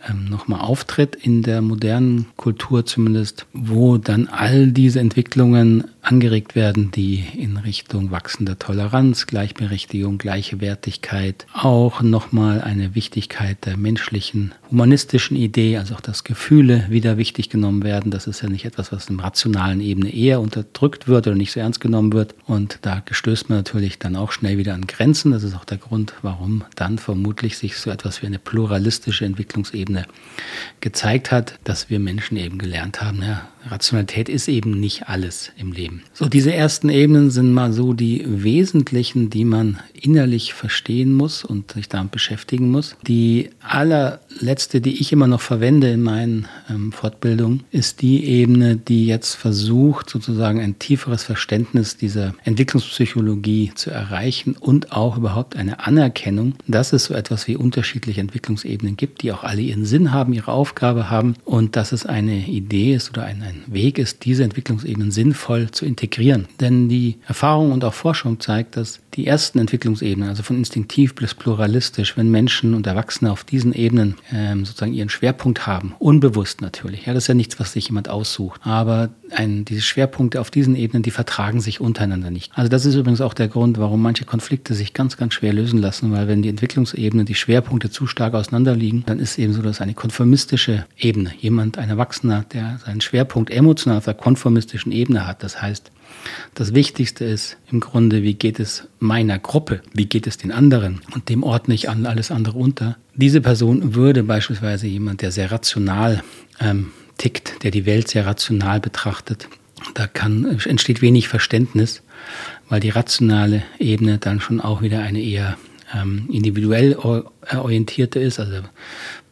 ähm, 0.09 0.27
nochmal 0.29 0.61
auftritt 0.61 1.17
in 1.17 1.43
der 1.43 1.61
modernen 1.61 2.27
Kultur 2.37 2.87
zumindest, 2.87 3.47
wo 3.53 3.99
dann 3.99 4.29
all 4.29 4.69
diese 4.69 5.01
Entwicklungen 5.01 5.85
angeregt 6.03 6.55
werden, 6.55 6.91
die 6.91 7.25
in 7.37 7.57
Richtung 7.57 8.11
wachsender 8.11 8.59
Toleranz, 8.59 9.27
Gleichberechtigung, 9.27 10.19
gleiche 10.19 10.61
Wertigkeit, 10.61 11.47
auch 11.53 12.03
nochmal 12.03 12.61
eine 12.61 12.95
Wichtigkeit 12.95 13.67
der 13.67 13.77
menschlichen, 13.77 14.55
humanistischen 14.71 15.37
Idee, 15.37 15.77
also 15.77 15.95
auch 15.95 16.01
dass 16.01 16.25
Gefühle 16.25 16.87
wieder 16.89 17.17
wichtig 17.17 17.51
genommen 17.51 17.83
werden. 17.83 18.11
Das 18.11 18.27
ist 18.27 18.43
ja 18.43 18.49
nicht 18.49 18.65
etwas, 18.65 18.93
was 18.93 19.09
im 19.09 19.21
rationalen 19.21 19.81
Ebene 19.81 20.15
eher 20.15 20.41
unterdrückt 20.41 21.09
wird 21.09 21.27
oder 21.27 21.37
nicht 21.37 21.53
so 21.53 21.61
ernst 21.61 21.81
genommen 21.81 22.13
wird. 22.13 22.35
Und 22.47 22.79
da 22.83 23.03
gestößt 23.05 23.49
man 23.49 23.59
natürlich 23.59 23.99
dann 23.99 24.17
auch 24.17 24.33
schnell 24.33 24.59
wieder 24.59 24.75
an 24.75 24.87
Grenzen. 24.87 25.33
Das 25.33 25.43
ist 25.43 25.55
auch 25.55 25.65
der 25.65 25.79
Grund, 25.79 26.15
warum 26.23 26.65
dann 26.77 26.99
vermutlich 26.99 27.59
sich 27.59 27.77
so 27.77 27.91
etwas 27.91 28.23
wie 28.23 28.27
eine 28.27 28.39
pluralistische 28.39 29.25
Entwicklungsebene 29.25 30.07
gezeigt 30.81 31.33
hat, 31.33 31.59
dass 31.65 31.91
wir 31.91 31.99
Menschen 31.99 32.37
eben 32.37 32.59
gelernt 32.59 33.03
haben, 33.03 33.23
ja, 33.23 33.49
Rationalität 33.67 34.29
ist 34.29 34.49
eben 34.49 34.79
nicht 34.81 35.09
alles 35.09 35.53
im 35.57 35.73
Leben. 35.73 35.98
So, 36.13 36.29
diese 36.29 36.53
ersten 36.53 36.89
Ebenen 36.89 37.31
sind 37.31 37.53
mal 37.53 37.73
so 37.73 37.93
die 37.93 38.25
wesentlichen, 38.27 39.31
die 39.31 39.45
man 39.45 39.79
innerlich 39.95 40.55
verstehen 40.55 41.13
muss 41.13 41.45
und 41.45 41.73
sich 41.73 41.89
damit 41.89 42.13
beschäftigen 42.13 42.71
muss. 42.71 42.97
Die 43.07 43.51
allerletzte, 43.61 44.81
die 44.81 45.01
ich 45.01 45.13
immer 45.13 45.27
noch 45.27 45.41
verwende 45.41 45.91
in 45.91 46.03
meinen 46.03 46.47
ähm, 46.71 46.93
Fortbildungen, 46.93 47.65
ist 47.71 48.03
die 48.03 48.25
Ebene, 48.25 48.77
die 48.77 49.07
jetzt 49.07 49.35
versucht, 49.35 50.11
sozusagen 50.11 50.61
ein 50.61 50.79
tieferes 50.79 51.25
Verständnis 51.25 51.97
dieser 51.97 52.35
Entwicklungspsychologie 52.45 53.73
zu 53.75 53.91
erreichen 53.91 54.57
und 54.59 54.93
auch 54.93 55.19
überhaupt 55.19 55.57
eine 55.57 55.87
Anerkennung, 55.87 56.55
dass 56.67 56.93
es 56.93 57.05
so 57.05 57.15
etwas 57.15 57.49
wie 57.49 57.57
unterschiedliche 57.57 58.21
Entwicklungsebenen 58.21 58.97
gibt, 58.97 59.23
die 59.23 59.33
auch 59.33 59.45
alle 59.45 59.63
ihren 59.63 59.85
Sinn 59.85 60.13
haben, 60.13 60.33
ihre 60.33 60.53
Aufgabe 60.53 61.11
haben 61.11 61.35
und 61.45 61.77
dass 61.77 61.93
es 61.93 62.07
eine 62.07 62.47
Idee 62.47 62.95
ist 62.95 63.11
oder 63.11 63.25
ein, 63.25 63.43
ein 63.43 63.63
Weg 63.67 63.99
ist, 63.99 64.25
diese 64.25 64.45
Entwicklungsebenen 64.45 65.11
sinnvoll 65.11 65.71
zu 65.79 65.87
integrieren. 65.87 66.49
Denn 66.61 66.89
die 66.89 67.17
Erfahrung 67.27 67.73
und 67.73 67.85
auch 67.85 67.95
Forschung 67.95 68.41
zeigt, 68.41 68.77
dass 68.77 69.01
die 69.19 69.27
ersten 69.27 69.59
Entwicklungsebenen, 69.59 70.29
also 70.29 70.45
von 70.45 70.57
instinktiv 70.57 71.17
bis 71.17 71.35
pluralistisch, 71.35 72.17
wenn 72.17 72.31
Menschen 72.31 72.73
und 72.75 72.87
Erwachsene 72.87 73.33
auf 73.33 73.43
diesen 73.43 73.73
Ebenen 73.73 74.15
ähm, 74.33 74.65
sozusagen 74.65 74.95
ihren 74.95 75.09
Schwerpunkt 75.09 75.67
haben, 75.67 75.97
unbewusst 75.99 76.63
natürlich. 76.63 77.07
Ja, 77.07 77.15
das 77.15 77.25
ist 77.25 77.29
ja 77.29 77.35
nichts, 77.35 77.59
was 77.59 77.73
sich 77.73 77.89
jemand 77.89 78.09
aussucht. 78.09 78.61
Aber 78.63 79.11
ein, 79.33 79.65
diese 79.65 79.83
Schwerpunkte 79.83 80.41
auf 80.41 80.53
diesen 80.53 80.77
Ebenen, 80.77 81.03
die 81.03 81.11
vertragen 81.11 81.61
sich 81.61 81.81
untereinander 81.81 82.31
nicht. 82.31 82.53
Also 82.55 82.69
das 82.69 82.87
ist 82.87 82.95
übrigens 82.95 83.21
auch 83.21 83.35
der 83.35 83.49
Grund, 83.49 83.77
warum 83.79 84.01
manche 84.01 84.25
Konflikte 84.25 84.73
sich 84.75 84.95
ganz, 84.95 85.17
ganz 85.17 85.35
schwer 85.35 85.53
lösen 85.53 85.81
lassen, 85.81 86.13
weil 86.13 86.29
wenn 86.29 86.43
die 86.43 86.49
Entwicklungsebenen, 86.49 87.27
die 87.27 87.35
Schwerpunkte 87.35 87.91
zu 87.91 88.07
stark 88.07 88.35
auseinanderliegen, 88.35 89.03
dann 89.05 89.19
ist 89.19 89.37
eben 89.37 89.53
so, 89.53 89.63
dass 89.63 89.81
eine 89.81 89.95
konformistische 89.95 90.87
Ebene, 90.97 91.33
jemand, 91.41 91.77
ein 91.77 91.91
Erwachsener, 91.91 92.45
der 92.53 92.79
seinen 92.87 93.01
Schwerpunkt 93.01 93.51
emotional 93.51 93.99
auf 93.99 94.05
der 94.05 94.15
konformistischen 94.15 94.93
Ebene 94.93 95.27
hat, 95.27 95.43
das 95.43 95.61
heißt, 95.61 95.91
das 96.55 96.75
Wichtigste 96.75 97.25
ist 97.25 97.57
im 97.71 97.81
Grunde, 97.81 98.23
wie 98.23 98.35
geht 98.35 98.61
es 98.61 98.89
meiner 98.99 99.39
Gruppe, 99.39 99.83
wie 99.93 100.07
geht 100.07 100.27
es 100.27 100.37
den 100.37 100.53
anderen 100.53 101.01
und 101.15 101.29
dem 101.29 101.43
ordne 101.43 101.75
ich 101.75 101.89
an 101.89 102.07
alles 102.07 102.31
andere 102.31 102.59
unter. 102.59 102.97
Diese 103.15 103.41
Person 103.41 103.95
würde 103.95 104.23
beispielsweise 104.23 104.87
jemand, 104.87 105.23
der 105.23 105.31
sehr 105.31 105.51
rational 105.51 106.23
ähm, 106.61 106.93
tickt, 107.19 107.63
der 107.63 107.71
die 107.71 107.87
Welt 107.87 108.09
sehr 108.09 108.27
rational 108.27 108.81
betrachtet, 108.81 109.49
da 109.95 110.07
kann, 110.07 110.59
entsteht 110.65 111.03
wenig 111.03 111.29
Verständnis, 111.29 112.03
weil 112.69 112.81
die 112.81 112.91
rationale 112.91 113.63
Ebene 113.79 114.19
dann 114.19 114.41
schon 114.41 114.61
auch 114.61 114.83
wieder 114.83 115.01
eine 115.01 115.21
eher 115.21 115.57
ähm, 115.95 116.29
individuell 116.31 116.97
orientierte 116.97 118.21
ist. 118.21 118.39
Also 118.41 118.63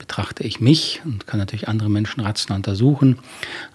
betrachte 0.07 0.45
ich 0.45 0.61
mich 0.61 1.03
und 1.05 1.27
kann 1.27 1.41
natürlich 1.41 1.69
andere 1.69 1.91
Menschen 1.91 2.21
rational 2.21 2.59
untersuchen, 2.59 3.19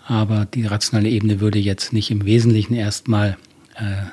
aber 0.08 0.46
die 0.46 0.66
rationale 0.66 1.10
Ebene 1.10 1.42
würde 1.42 1.60
jetzt 1.60 1.92
nicht 1.92 2.10
im 2.10 2.26
Wesentlichen 2.26 2.74
erstmal 2.74 3.38
äh, 3.76 4.06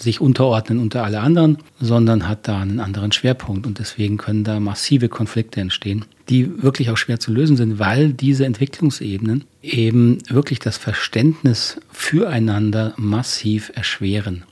sich 0.00 0.20
unterordnen 0.20 0.78
unter 0.78 1.04
alle 1.04 1.20
anderen, 1.20 1.58
sondern 1.78 2.26
hat 2.26 2.48
da 2.48 2.60
einen 2.60 2.80
anderen 2.80 3.12
Schwerpunkt. 3.12 3.66
Und 3.66 3.80
deswegen 3.80 4.16
können 4.16 4.44
da 4.44 4.60
massive 4.60 5.08
Konflikte 5.08 5.60
entstehen, 5.60 6.04
die 6.28 6.62
wirklich 6.62 6.90
auch 6.90 6.96
schwer 6.96 7.20
zu 7.20 7.32
lösen 7.32 7.56
sind, 7.56 7.78
weil 7.78 8.12
diese 8.12 8.46
Entwicklungsebenen 8.46 9.44
eben 9.62 10.18
wirklich 10.28 10.60
das 10.60 10.76
Verständnis 10.76 11.80
füreinander 11.90 12.94
massiv 12.96 13.72
erschweren, 13.74 14.44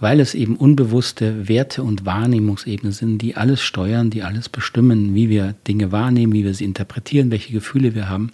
weil 0.00 0.20
es 0.20 0.34
eben 0.34 0.56
unbewusste 0.56 1.48
Werte 1.48 1.82
und 1.82 2.06
Wahrnehmungsebenen 2.06 2.92
sind, 2.92 3.18
die 3.18 3.36
alles 3.36 3.60
steuern, 3.60 4.10
die 4.10 4.22
alles 4.22 4.48
bestimmen, 4.48 5.14
wie 5.14 5.28
wir 5.28 5.54
Dinge 5.66 5.92
wahrnehmen, 5.92 6.32
wie 6.32 6.44
wir 6.44 6.54
sie 6.54 6.64
interpretieren, 6.64 7.30
welche 7.30 7.52
Gefühle 7.52 7.94
wir 7.94 8.08
haben, 8.08 8.30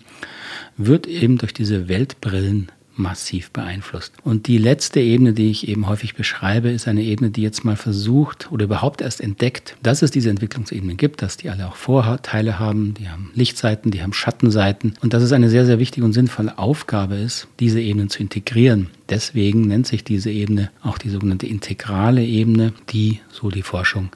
wird 0.76 1.06
eben 1.06 1.38
durch 1.38 1.52
diese 1.52 1.88
Weltbrillen 1.88 2.70
massiv 2.96 3.50
beeinflusst. 3.50 4.12
Und 4.22 4.46
die 4.46 4.58
letzte 4.58 5.00
Ebene, 5.00 5.32
die 5.32 5.50
ich 5.50 5.68
eben 5.68 5.88
häufig 5.88 6.14
beschreibe, 6.14 6.70
ist 6.70 6.88
eine 6.88 7.02
Ebene, 7.02 7.30
die 7.30 7.42
jetzt 7.42 7.64
mal 7.64 7.76
versucht 7.76 8.50
oder 8.52 8.64
überhaupt 8.64 9.00
erst 9.00 9.20
entdeckt, 9.20 9.76
dass 9.82 10.02
es 10.02 10.10
diese 10.10 10.30
Entwicklungsebenen 10.30 10.96
gibt, 10.96 11.22
dass 11.22 11.36
die 11.36 11.50
alle 11.50 11.66
auch 11.66 11.76
Vorteile 11.76 12.58
haben, 12.58 12.94
die 12.94 13.08
haben 13.08 13.30
Lichtseiten, 13.34 13.90
die 13.90 14.02
haben 14.02 14.12
Schattenseiten 14.12 14.94
und 15.00 15.12
dass 15.12 15.22
es 15.22 15.32
eine 15.32 15.48
sehr, 15.48 15.66
sehr 15.66 15.78
wichtige 15.78 16.06
und 16.06 16.12
sinnvolle 16.12 16.58
Aufgabe 16.58 17.16
ist, 17.16 17.48
diese 17.60 17.80
Ebenen 17.80 18.10
zu 18.10 18.20
integrieren. 18.20 18.90
Deswegen 19.10 19.62
nennt 19.62 19.86
sich 19.86 20.02
diese 20.02 20.30
Ebene 20.30 20.70
auch 20.82 20.96
die 20.96 21.10
sogenannte 21.10 21.46
integrale 21.46 22.24
Ebene, 22.24 22.72
die, 22.90 23.20
so 23.30 23.50
die 23.50 23.62
Forschung, 23.62 24.10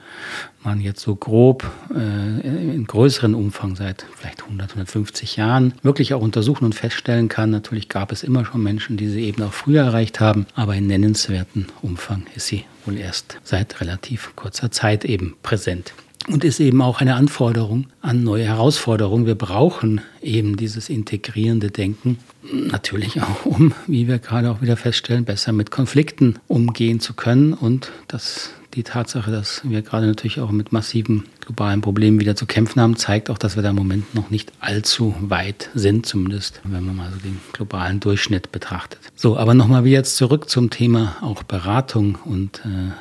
man 0.64 0.81
jetzt 0.81 1.01
so 1.01 1.14
grob 1.14 1.70
äh, 1.94 2.74
in 2.74 2.87
größeren 2.87 3.35
Umfang 3.35 3.77
seit 3.77 4.07
vielleicht 4.16 4.42
100, 4.42 4.70
150 4.70 5.37
Jahren 5.37 5.74
wirklich 5.83 6.14
auch 6.14 6.22
untersuchen 6.22 6.64
und 6.64 6.74
feststellen 6.74 7.29
kann. 7.29 7.51
Natürlich 7.51 7.88
gab 7.88 8.12
es 8.12 8.22
immer 8.22 8.44
schon 8.44 8.62
Menschen, 8.62 8.96
die 8.96 9.05
diese 9.05 9.20
Ebene 9.20 9.46
auch 9.46 9.53
früher 9.53 9.83
erreicht 9.83 10.20
haben, 10.20 10.46
aber 10.55 10.74
in 10.74 10.87
nennenswerten 10.87 11.66
Umfang 11.83 12.27
ist 12.35 12.46
sie 12.46 12.64
wohl 12.85 12.96
erst 12.96 13.38
seit 13.44 13.81
relativ 13.81 14.35
kurzer 14.37 14.70
Zeit 14.70 15.05
eben 15.05 15.37
präsent 15.42 15.92
und 16.29 16.45
ist 16.45 16.61
eben 16.61 16.83
auch 16.83 17.01
eine 17.01 17.14
Anforderung 17.14 17.87
an 18.01 18.23
neue 18.23 18.45
Herausforderungen. 18.45 19.27
Wir 19.27 19.35
brauchen 19.35 20.01
eben 20.21 20.57
dieses 20.57 20.88
integrierende 20.88 21.71
Denken, 21.71 22.19
natürlich 22.53 23.21
auch, 23.23 23.45
um, 23.45 23.75
wie 23.87 24.09
wir 24.09 24.19
gerade 24.19 24.51
auch 24.51 24.61
wieder 24.61 24.77
feststellen, 24.77 25.25
besser 25.25 25.53
mit 25.53 25.71
Konflikten 25.71 26.38
umgehen 26.47 27.01
zu 27.01 27.14
können 27.14 27.53
und 27.53 27.91
das 28.07 28.51
die 28.75 28.83
Tatsache, 28.83 29.31
dass 29.31 29.62
wir 29.64 29.83
gerade 29.83 30.07
natürlich 30.07 30.41
auch 30.41 30.51
mit 30.51 30.73
massiven 30.73 31.25
globalen 31.41 31.81
Problemen 31.81 32.21
wieder 32.21 32.37
zu 32.37 32.47
kämpfen 32.47 32.81
haben, 32.81 32.97
zeigt 32.97 33.31
auch, 33.31 33.38
dass 33.38 33.57
wir 33.57 33.62
da 33.62 33.71
im 33.71 33.77
Moment 33.77 34.14
noch 34.14 34.31
nicht 34.31 34.53
allzu 34.61 35.14
weit 35.21 35.71
sind, 35.75 36.07
zumindest 36.07 36.61
wenn 36.64 36.85
man 36.85 36.95
mal 36.95 37.11
so 37.11 37.19
den 37.19 37.41
globalen 37.53 37.99
Durchschnitt 37.99 38.53
betrachtet. 38.53 39.01
So, 39.17 39.37
aber 39.37 39.55
nochmal 39.55 39.85
wie 39.85 39.91
jetzt 39.91 40.17
zurück 40.17 40.51
zum 40.51 40.71
Thema 40.71 41.17
auch 41.23 41.43
Beratung 41.43 42.19
und 42.25 42.61
äh, 42.67 42.93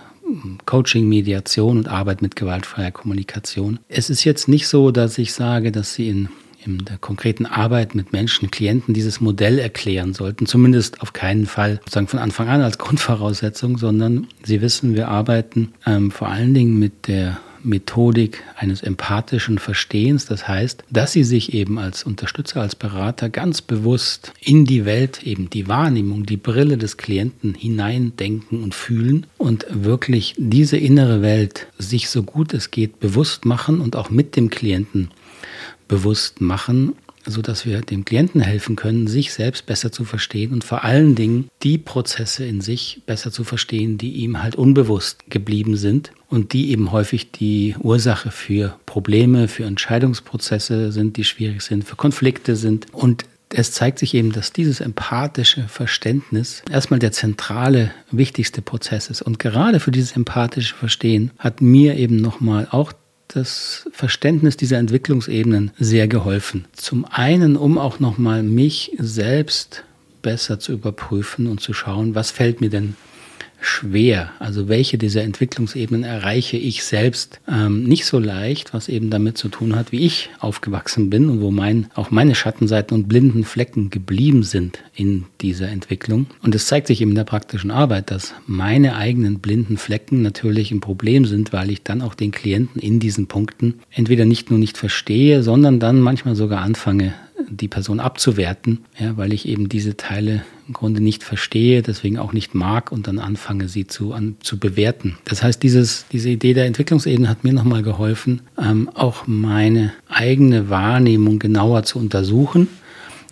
Coaching, 0.65 1.07
Mediation 1.07 1.77
und 1.77 1.87
Arbeit 1.87 2.21
mit 2.21 2.35
gewaltfreier 2.35 2.91
Kommunikation. 2.91 3.79
Es 3.87 4.09
ist 4.09 4.23
jetzt 4.23 4.47
nicht 4.47 4.67
so, 4.67 4.91
dass 4.91 5.17
ich 5.17 5.33
sage, 5.33 5.71
dass 5.71 5.93
Sie 5.93 6.09
in 6.09 6.29
in 6.67 6.83
der 6.85 6.97
konkreten 6.97 7.45
Arbeit 7.45 7.95
mit 7.95 8.11
Menschen, 8.11 8.51
Klienten 8.51 8.93
dieses 8.93 9.21
Modell 9.21 9.57
erklären 9.57 10.13
sollten. 10.13 10.45
Zumindest 10.45 11.01
auf 11.01 11.13
keinen 11.13 11.45
Fall 11.45 11.79
sozusagen 11.79 12.07
von 12.07 12.19
Anfang 12.19 12.49
an 12.49 12.61
als 12.61 12.77
Grundvoraussetzung, 12.77 13.77
sondern 13.77 14.27
Sie 14.43 14.61
wissen, 14.61 14.93
wir 14.93 15.07
arbeiten 15.07 15.73
ähm, 15.85 16.11
vor 16.11 16.27
allen 16.27 16.53
Dingen 16.53 16.77
mit 16.77 17.07
der 17.07 17.37
Methodik 17.63 18.43
eines 18.55 18.81
empathischen 18.81 19.59
Verstehens. 19.59 20.25
Das 20.25 20.47
heißt, 20.47 20.83
dass 20.89 21.11
sie 21.11 21.23
sich 21.23 21.53
eben 21.53 21.79
als 21.79 22.03
Unterstützer, 22.03 22.61
als 22.61 22.75
Berater 22.75 23.29
ganz 23.29 23.61
bewusst 23.61 24.33
in 24.41 24.65
die 24.65 24.85
Welt, 24.85 25.23
eben 25.23 25.49
die 25.49 25.67
Wahrnehmung, 25.67 26.25
die 26.25 26.37
Brille 26.37 26.77
des 26.77 26.97
Klienten 26.97 27.53
hineindenken 27.53 28.63
und 28.63 28.75
fühlen 28.75 29.27
und 29.37 29.65
wirklich 29.69 30.35
diese 30.37 30.77
innere 30.77 31.21
Welt 31.21 31.67
sich 31.77 32.09
so 32.09 32.23
gut 32.23 32.53
es 32.53 32.71
geht 32.71 32.99
bewusst 32.99 33.45
machen 33.45 33.81
und 33.81 33.95
auch 33.95 34.09
mit 34.09 34.35
dem 34.35 34.49
Klienten 34.49 35.09
bewusst 35.87 36.41
machen 36.41 36.95
so 37.27 37.41
dass 37.41 37.65
wir 37.65 37.81
dem 37.81 38.05
Klienten 38.05 38.41
helfen 38.41 38.75
können, 38.75 39.07
sich 39.07 39.33
selbst 39.33 39.65
besser 39.65 39.91
zu 39.91 40.05
verstehen 40.05 40.53
und 40.53 40.63
vor 40.63 40.83
allen 40.83 41.15
Dingen 41.15 41.49
die 41.63 41.77
Prozesse 41.77 42.45
in 42.45 42.61
sich 42.61 43.01
besser 43.05 43.31
zu 43.31 43.43
verstehen, 43.43 43.97
die 43.97 44.13
ihm 44.13 44.41
halt 44.41 44.55
unbewusst 44.55 45.29
geblieben 45.29 45.77
sind 45.77 46.11
und 46.29 46.53
die 46.53 46.71
eben 46.71 46.91
häufig 46.91 47.31
die 47.31 47.75
Ursache 47.79 48.31
für 48.31 48.77
Probleme, 48.85 49.47
für 49.47 49.65
Entscheidungsprozesse 49.65 50.91
sind, 50.91 51.17
die 51.17 51.23
schwierig 51.23 51.61
sind, 51.61 51.83
für 51.83 51.95
Konflikte 51.95 52.55
sind 52.55 52.87
und 52.93 53.25
es 53.49 53.71
zeigt 53.71 53.99
sich 53.99 54.13
eben, 54.13 54.31
dass 54.31 54.51
dieses 54.51 54.81
empathische 54.81 55.67
Verständnis 55.67 56.63
erstmal 56.69 56.99
der 56.99 57.11
zentrale, 57.13 57.91
wichtigste 58.11 58.61
Prozess 58.61 59.09
ist. 59.09 59.21
Und 59.21 59.39
gerade 59.39 59.79
für 59.79 59.91
dieses 59.91 60.11
empathische 60.13 60.75
Verstehen 60.75 61.31
hat 61.39 61.61
mir 61.61 61.95
eben 61.95 62.17
nochmal 62.17 62.67
auch 62.71 62.91
das 63.27 63.87
Verständnis 63.91 64.57
dieser 64.57 64.77
Entwicklungsebenen 64.77 65.71
sehr 65.77 66.07
geholfen. 66.07 66.65
Zum 66.73 67.05
einen, 67.05 67.55
um 67.57 67.77
auch 67.77 67.99
nochmal 67.99 68.43
mich 68.43 68.91
selbst 68.97 69.83
besser 70.21 70.59
zu 70.59 70.73
überprüfen 70.73 71.47
und 71.47 71.59
zu 71.61 71.73
schauen, 71.73 72.15
was 72.15 72.31
fällt 72.31 72.61
mir 72.61 72.69
denn 72.69 72.95
schwer. 73.59 74.31
Also 74.39 74.67
welche 74.67 74.97
dieser 74.97 75.23
Entwicklungsebenen 75.23 76.03
erreiche 76.03 76.57
ich 76.57 76.83
selbst 76.83 77.39
ähm, 77.47 77.83
nicht 77.83 78.05
so 78.05 78.19
leicht, 78.19 78.73
was 78.73 78.89
eben 78.89 79.09
damit 79.09 79.37
zu 79.37 79.49
tun 79.49 79.75
hat, 79.75 79.91
wie 79.91 80.05
ich 80.05 80.29
aufgewachsen 80.39 81.09
bin 81.09 81.29
und 81.29 81.41
wo 81.41 81.51
mein, 81.51 81.87
auch 81.95 82.11
meine 82.11 82.35
Schattenseiten 82.35 82.95
und 82.95 83.07
blinden 83.07 83.43
Flecken 83.43 83.89
geblieben 83.89 84.43
sind 84.43 84.79
in 84.95 85.25
dieser 85.41 85.69
Entwicklung. 85.69 86.27
Und 86.41 86.55
es 86.55 86.67
zeigt 86.67 86.87
sich 86.87 87.01
eben 87.01 87.11
in 87.11 87.15
der 87.15 87.23
praktischen 87.23 87.71
Arbeit, 87.71 88.11
dass 88.11 88.33
meine 88.45 88.95
eigenen 88.95 89.39
blinden 89.39 89.77
Flecken 89.77 90.21
natürlich 90.21 90.71
ein 90.71 90.81
Problem 90.81 91.25
sind, 91.25 91.53
weil 91.53 91.71
ich 91.71 91.83
dann 91.83 92.01
auch 92.01 92.15
den 92.15 92.31
Klienten 92.31 92.81
in 92.81 92.99
diesen 92.99 93.27
Punkten 93.27 93.79
entweder 93.91 94.25
nicht 94.25 94.49
nur 94.49 94.59
nicht 94.59 94.77
verstehe, 94.77 95.43
sondern 95.43 95.79
dann 95.79 95.99
manchmal 95.99 96.35
sogar 96.35 96.61
anfange, 96.61 97.13
die 97.49 97.67
Person 97.67 97.99
abzuwerten, 97.99 98.85
ja, 98.99 99.17
weil 99.17 99.33
ich 99.33 99.47
eben 99.47 99.69
diese 99.69 99.97
Teile 99.97 100.43
im 100.67 100.73
Grunde 100.73 101.01
nicht 101.01 101.23
verstehe, 101.23 101.81
deswegen 101.81 102.17
auch 102.17 102.33
nicht 102.33 102.55
mag 102.55 102.91
und 102.91 103.07
dann 103.07 103.19
anfange, 103.19 103.67
sie 103.69 103.87
zu, 103.87 104.13
an, 104.13 104.35
zu 104.41 104.59
bewerten. 104.59 105.17
Das 105.25 105.43
heißt, 105.43 105.61
dieses, 105.63 106.05
diese 106.11 106.29
Idee 106.29 106.53
der 106.53 106.65
Entwicklungsebene 106.65 107.29
hat 107.29 107.43
mir 107.43 107.53
nochmal 107.53 107.83
geholfen, 107.83 108.41
ähm, 108.61 108.89
auch 108.93 109.27
meine 109.27 109.93
eigene 110.09 110.69
Wahrnehmung 110.69 111.39
genauer 111.39 111.83
zu 111.83 111.99
untersuchen 111.99 112.67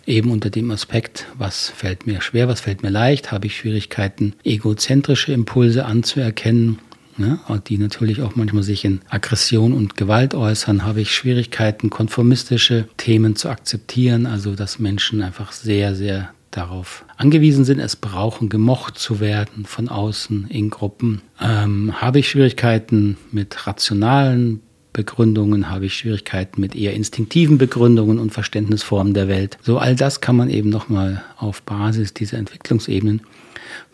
eben 0.06 0.30
unter 0.30 0.50
dem 0.50 0.70
Aspekt, 0.70 1.26
was 1.36 1.68
fällt 1.68 2.06
mir 2.06 2.20
schwer, 2.20 2.48
was 2.48 2.60
fällt 2.60 2.82
mir 2.82 2.90
leicht, 2.90 3.32
habe 3.32 3.46
ich 3.46 3.56
Schwierigkeiten, 3.56 4.34
egozentrische 4.44 5.32
Impulse 5.32 5.84
anzuerkennen, 5.84 6.78
ne, 7.18 7.38
die 7.66 7.78
natürlich 7.78 8.22
auch 8.22 8.36
manchmal 8.36 8.62
sich 8.62 8.84
in 8.84 9.00
Aggression 9.08 9.72
und 9.72 9.96
Gewalt 9.96 10.34
äußern, 10.34 10.84
habe 10.84 11.00
ich 11.00 11.14
Schwierigkeiten, 11.14 11.90
konformistische 11.90 12.88
Themen 12.96 13.36
zu 13.36 13.48
akzeptieren, 13.48 14.26
also 14.26 14.54
dass 14.54 14.78
Menschen 14.78 15.22
einfach 15.22 15.52
sehr, 15.52 15.94
sehr 15.94 16.30
darauf 16.50 17.04
angewiesen 17.16 17.64
sind, 17.64 17.80
es 17.80 17.96
brauchen, 17.96 18.48
gemocht 18.48 18.98
zu 18.98 19.20
werden 19.20 19.66
von 19.66 19.88
außen 19.88 20.46
in 20.48 20.70
Gruppen. 20.70 21.20
Ähm, 21.40 22.00
habe 22.00 22.18
ich 22.18 22.30
Schwierigkeiten 22.30 23.18
mit 23.30 23.66
rationalen 23.66 24.60
Begründungen, 24.96 25.68
habe 25.68 25.86
ich 25.86 25.94
Schwierigkeiten 25.94 26.58
mit 26.58 26.74
eher 26.74 26.94
instinktiven 26.94 27.58
Begründungen 27.58 28.18
und 28.18 28.32
Verständnisformen 28.32 29.12
der 29.12 29.28
Welt. 29.28 29.58
So 29.62 29.76
all 29.76 29.94
das 29.94 30.22
kann 30.22 30.36
man 30.36 30.48
eben 30.48 30.70
nochmal 30.70 31.22
auf 31.36 31.62
Basis 31.62 32.14
dieser 32.14 32.38
Entwicklungsebenen 32.38 33.20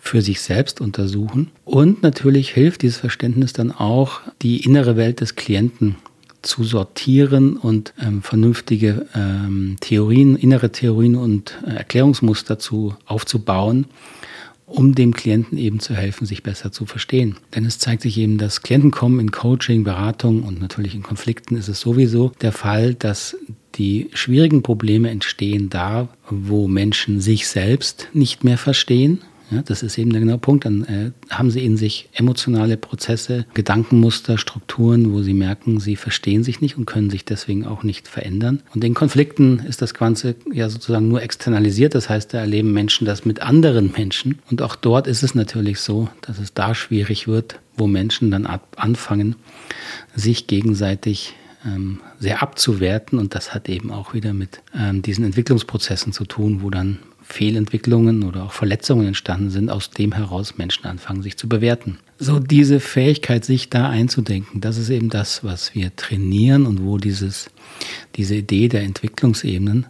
für 0.04 0.20
sich 0.20 0.40
selbst 0.40 0.80
untersuchen. 0.80 1.52
Und 1.64 2.02
natürlich 2.02 2.50
hilft 2.50 2.82
dieses 2.82 2.98
Verständnis 2.98 3.52
dann 3.52 3.70
auch, 3.70 4.20
die 4.42 4.64
innere 4.64 4.96
Welt 4.96 5.20
des 5.20 5.36
Klienten 5.36 5.94
zu 6.42 6.64
sortieren 6.64 7.56
und 7.56 7.94
ähm, 8.02 8.20
vernünftige 8.20 9.06
ähm, 9.14 9.76
Theorien, 9.80 10.34
innere 10.34 10.72
Theorien 10.72 11.14
und 11.14 11.56
äh, 11.64 11.76
Erklärungsmuster 11.76 12.58
zu, 12.58 12.96
aufzubauen, 13.06 13.86
um 14.66 14.96
dem 14.96 15.14
Klienten 15.14 15.56
eben 15.56 15.78
zu 15.78 15.94
helfen, 15.94 16.26
sich 16.26 16.42
besser 16.42 16.72
zu 16.72 16.84
verstehen. 16.84 17.36
Denn 17.54 17.64
es 17.64 17.78
zeigt 17.78 18.02
sich 18.02 18.18
eben, 18.18 18.38
dass 18.38 18.62
Klienten 18.62 18.90
kommen 18.90 19.20
in 19.20 19.30
Coaching, 19.30 19.84
Beratung 19.84 20.42
und 20.42 20.60
natürlich 20.60 20.96
in 20.96 21.04
Konflikten 21.04 21.54
ist 21.54 21.68
es 21.68 21.78
sowieso 21.78 22.32
der 22.40 22.52
Fall, 22.52 22.94
dass 22.94 23.36
die 23.76 24.10
schwierigen 24.14 24.64
Probleme 24.64 25.10
entstehen 25.10 25.70
da, 25.70 26.08
wo 26.28 26.66
Menschen 26.66 27.20
sich 27.20 27.46
selbst 27.46 28.08
nicht 28.12 28.42
mehr 28.42 28.58
verstehen 28.58 29.20
ja, 29.52 29.62
das 29.62 29.82
ist 29.82 29.98
eben 29.98 30.10
der 30.10 30.20
genaue 30.20 30.38
Punkt. 30.38 30.64
Dann 30.64 30.84
äh, 30.84 31.10
haben 31.30 31.50
sie 31.50 31.64
in 31.64 31.76
sich 31.76 32.08
emotionale 32.14 32.76
Prozesse, 32.76 33.44
Gedankenmuster, 33.54 34.38
Strukturen, 34.38 35.12
wo 35.12 35.22
sie 35.22 35.34
merken, 35.34 35.78
sie 35.78 35.96
verstehen 35.96 36.42
sich 36.42 36.60
nicht 36.60 36.78
und 36.78 36.86
können 36.86 37.10
sich 37.10 37.24
deswegen 37.24 37.66
auch 37.66 37.82
nicht 37.82 38.08
verändern. 38.08 38.62
Und 38.74 38.82
in 38.82 38.94
Konflikten 38.94 39.58
ist 39.60 39.82
das 39.82 39.94
Ganze 39.94 40.36
ja 40.52 40.70
sozusagen 40.70 41.08
nur 41.08 41.22
externalisiert. 41.22 41.94
Das 41.94 42.08
heißt, 42.08 42.32
da 42.32 42.38
erleben 42.38 42.72
Menschen 42.72 43.06
das 43.06 43.24
mit 43.24 43.42
anderen 43.42 43.92
Menschen. 43.96 44.38
Und 44.50 44.62
auch 44.62 44.74
dort 44.74 45.06
ist 45.06 45.22
es 45.22 45.34
natürlich 45.34 45.80
so, 45.80 46.08
dass 46.22 46.38
es 46.38 46.54
da 46.54 46.74
schwierig 46.74 47.28
wird, 47.28 47.58
wo 47.76 47.86
Menschen 47.86 48.30
dann 48.30 48.46
anfangen, 48.76 49.36
sich 50.14 50.46
gegenseitig 50.46 51.34
ähm, 51.66 52.00
sehr 52.18 52.42
abzuwerten. 52.42 53.18
Und 53.18 53.34
das 53.34 53.54
hat 53.54 53.68
eben 53.68 53.90
auch 53.90 54.14
wieder 54.14 54.32
mit 54.32 54.62
ähm, 54.74 55.02
diesen 55.02 55.24
Entwicklungsprozessen 55.24 56.12
zu 56.12 56.24
tun, 56.24 56.62
wo 56.62 56.70
dann 56.70 56.98
Fehlentwicklungen 57.32 58.22
oder 58.22 58.44
auch 58.44 58.52
Verletzungen 58.52 59.06
entstanden 59.06 59.50
sind, 59.50 59.70
aus 59.70 59.90
dem 59.90 60.12
heraus 60.12 60.58
Menschen 60.58 60.84
anfangen, 60.86 61.22
sich 61.22 61.36
zu 61.36 61.48
bewerten. 61.48 61.98
So 62.18 62.38
diese 62.38 62.78
Fähigkeit, 62.78 63.44
sich 63.44 63.70
da 63.70 63.88
einzudenken, 63.88 64.60
das 64.60 64.76
ist 64.76 64.90
eben 64.90 65.08
das, 65.08 65.42
was 65.42 65.74
wir 65.74 65.94
trainieren 65.96 66.66
und 66.66 66.84
wo 66.84 66.98
dieses, 66.98 67.50
diese 68.16 68.36
Idee 68.36 68.68
der 68.68 68.82
Entwicklungsebenen 68.82 69.86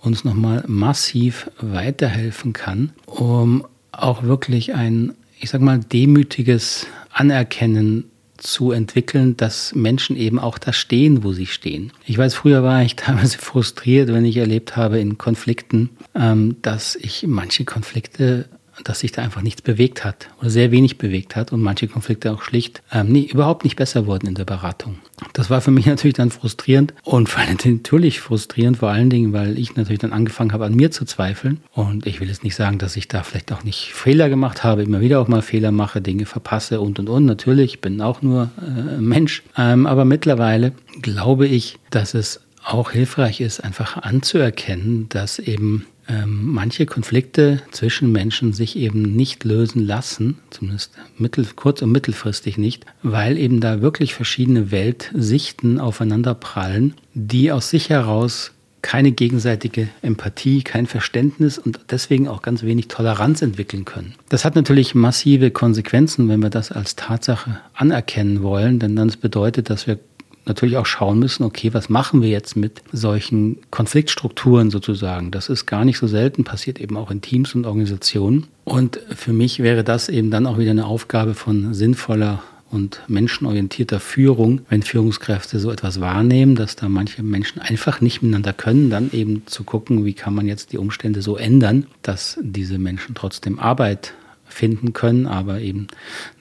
uns 0.00 0.24
nochmal 0.24 0.64
massiv 0.66 1.50
weiterhelfen 1.60 2.52
kann, 2.52 2.92
um 3.06 3.64
auch 3.92 4.24
wirklich 4.24 4.74
ein, 4.74 5.14
ich 5.38 5.50
sag 5.50 5.60
mal, 5.60 5.78
demütiges 5.78 6.86
Anerkennen 7.12 8.10
zu 8.42 8.72
entwickeln, 8.72 9.36
dass 9.36 9.74
Menschen 9.74 10.16
eben 10.16 10.38
auch 10.38 10.58
da 10.58 10.72
stehen, 10.72 11.22
wo 11.24 11.32
sie 11.32 11.46
stehen. 11.46 11.92
Ich 12.06 12.18
weiß, 12.18 12.34
früher 12.34 12.62
war 12.62 12.82
ich 12.82 12.96
teilweise 12.96 13.38
frustriert, 13.38 14.08
wenn 14.12 14.24
ich 14.24 14.36
erlebt 14.36 14.76
habe 14.76 14.98
in 14.98 15.18
Konflikten, 15.18 15.90
ähm, 16.14 16.56
dass 16.62 16.96
ich 16.96 17.24
manche 17.26 17.64
Konflikte 17.64 18.48
dass 18.84 19.00
sich 19.00 19.12
da 19.12 19.22
einfach 19.22 19.42
nichts 19.42 19.62
bewegt 19.62 20.04
hat 20.04 20.28
oder 20.40 20.50
sehr 20.50 20.70
wenig 20.70 20.98
bewegt 20.98 21.36
hat 21.36 21.52
und 21.52 21.60
manche 21.60 21.88
Konflikte 21.88 22.32
auch 22.32 22.42
schlicht 22.42 22.82
ähm, 22.92 23.08
nie, 23.08 23.26
überhaupt 23.26 23.64
nicht 23.64 23.76
besser 23.76 24.06
wurden 24.06 24.26
in 24.26 24.34
der 24.34 24.44
Beratung. 24.44 24.96
Das 25.32 25.50
war 25.50 25.60
für 25.60 25.70
mich 25.70 25.86
natürlich 25.92 26.14
dann 26.14 26.30
frustrierend 26.30 26.94
und 27.02 27.28
vor 27.28 27.42
allem 27.42 27.56
natürlich 27.64 28.20
frustrierend, 28.20 28.78
vor 28.78 28.90
allen 28.90 29.10
Dingen, 29.10 29.32
weil 29.32 29.58
ich 29.58 29.76
natürlich 29.76 30.00
dann 30.00 30.12
angefangen 30.12 30.52
habe, 30.52 30.64
an 30.64 30.74
mir 30.74 30.90
zu 30.90 31.04
zweifeln. 31.04 31.60
Und 31.72 32.06
ich 32.06 32.20
will 32.20 32.28
jetzt 32.28 32.44
nicht 32.44 32.54
sagen, 32.54 32.78
dass 32.78 32.96
ich 32.96 33.08
da 33.08 33.22
vielleicht 33.22 33.52
auch 33.52 33.64
nicht 33.64 33.92
Fehler 33.92 34.28
gemacht 34.28 34.64
habe, 34.64 34.82
immer 34.82 35.00
wieder 35.00 35.20
auch 35.20 35.28
mal 35.28 35.42
Fehler 35.42 35.72
mache, 35.72 36.00
Dinge 36.00 36.26
verpasse 36.26 36.80
und 36.80 36.98
und 36.98 37.08
und. 37.08 37.26
Natürlich, 37.26 37.74
ich 37.74 37.80
bin 37.80 38.00
auch 38.00 38.22
nur 38.22 38.50
äh, 38.60 39.00
Mensch. 39.00 39.42
Ähm, 39.56 39.86
aber 39.86 40.04
mittlerweile 40.04 40.72
glaube 41.00 41.46
ich, 41.46 41.78
dass 41.90 42.14
es 42.14 42.40
auch 42.64 42.90
hilfreich 42.92 43.40
ist, 43.40 43.62
einfach 43.62 43.96
anzuerkennen, 43.96 45.08
dass 45.08 45.38
eben 45.38 45.86
ähm, 46.08 46.52
manche 46.52 46.86
Konflikte 46.86 47.62
zwischen 47.70 48.12
Menschen 48.12 48.52
sich 48.52 48.76
eben 48.76 49.02
nicht 49.14 49.44
lösen 49.44 49.86
lassen, 49.86 50.38
zumindest 50.50 50.92
mittel, 51.16 51.46
kurz- 51.56 51.82
und 51.82 51.92
mittelfristig 51.92 52.58
nicht, 52.58 52.86
weil 53.02 53.38
eben 53.38 53.60
da 53.60 53.80
wirklich 53.80 54.14
verschiedene 54.14 54.70
Weltsichten 54.70 55.78
aufeinander 55.78 56.34
prallen, 56.34 56.94
die 57.14 57.52
aus 57.52 57.70
sich 57.70 57.88
heraus 57.88 58.52
keine 58.82 59.12
gegenseitige 59.12 59.88
Empathie, 60.02 60.62
kein 60.62 60.86
Verständnis 60.86 61.56
und 61.56 61.78
deswegen 61.90 62.26
auch 62.26 62.42
ganz 62.42 62.64
wenig 62.64 62.88
Toleranz 62.88 63.40
entwickeln 63.40 63.84
können. 63.84 64.14
Das 64.28 64.44
hat 64.44 64.56
natürlich 64.56 64.94
massive 64.94 65.52
Konsequenzen, 65.52 66.28
wenn 66.28 66.42
wir 66.42 66.50
das 66.50 66.72
als 66.72 66.96
Tatsache 66.96 67.60
anerkennen 67.74 68.42
wollen, 68.42 68.80
denn 68.80 68.96
das 68.96 69.16
bedeutet, 69.16 69.70
dass 69.70 69.86
wir 69.86 69.98
natürlich 70.44 70.76
auch 70.76 70.86
schauen 70.86 71.18
müssen, 71.18 71.44
okay, 71.44 71.72
was 71.72 71.88
machen 71.88 72.22
wir 72.22 72.28
jetzt 72.28 72.56
mit 72.56 72.82
solchen 72.92 73.58
Konfliktstrukturen 73.70 74.70
sozusagen? 74.70 75.30
Das 75.30 75.48
ist 75.48 75.66
gar 75.66 75.84
nicht 75.84 75.98
so 75.98 76.06
selten, 76.06 76.44
passiert 76.44 76.80
eben 76.80 76.96
auch 76.96 77.10
in 77.10 77.20
Teams 77.20 77.54
und 77.54 77.66
Organisationen. 77.66 78.46
Und 78.64 79.00
für 79.14 79.32
mich 79.32 79.60
wäre 79.60 79.84
das 79.84 80.08
eben 80.08 80.30
dann 80.30 80.46
auch 80.46 80.58
wieder 80.58 80.70
eine 80.72 80.86
Aufgabe 80.86 81.34
von 81.34 81.74
sinnvoller 81.74 82.42
und 82.72 83.02
menschenorientierter 83.06 84.00
Führung, 84.00 84.62
wenn 84.70 84.82
Führungskräfte 84.82 85.58
so 85.60 85.70
etwas 85.70 86.00
wahrnehmen, 86.00 86.54
dass 86.54 86.74
da 86.74 86.88
manche 86.88 87.22
Menschen 87.22 87.60
einfach 87.60 88.00
nicht 88.00 88.22
miteinander 88.22 88.54
können, 88.54 88.88
dann 88.88 89.10
eben 89.12 89.42
zu 89.46 89.62
gucken, 89.62 90.04
wie 90.06 90.14
kann 90.14 90.34
man 90.34 90.48
jetzt 90.48 90.72
die 90.72 90.78
Umstände 90.78 91.20
so 91.20 91.36
ändern, 91.36 91.86
dass 92.00 92.38
diese 92.42 92.78
Menschen 92.78 93.14
trotzdem 93.14 93.58
Arbeit 93.58 94.14
finden 94.52 94.92
können, 94.92 95.26
aber 95.26 95.60
eben 95.60 95.88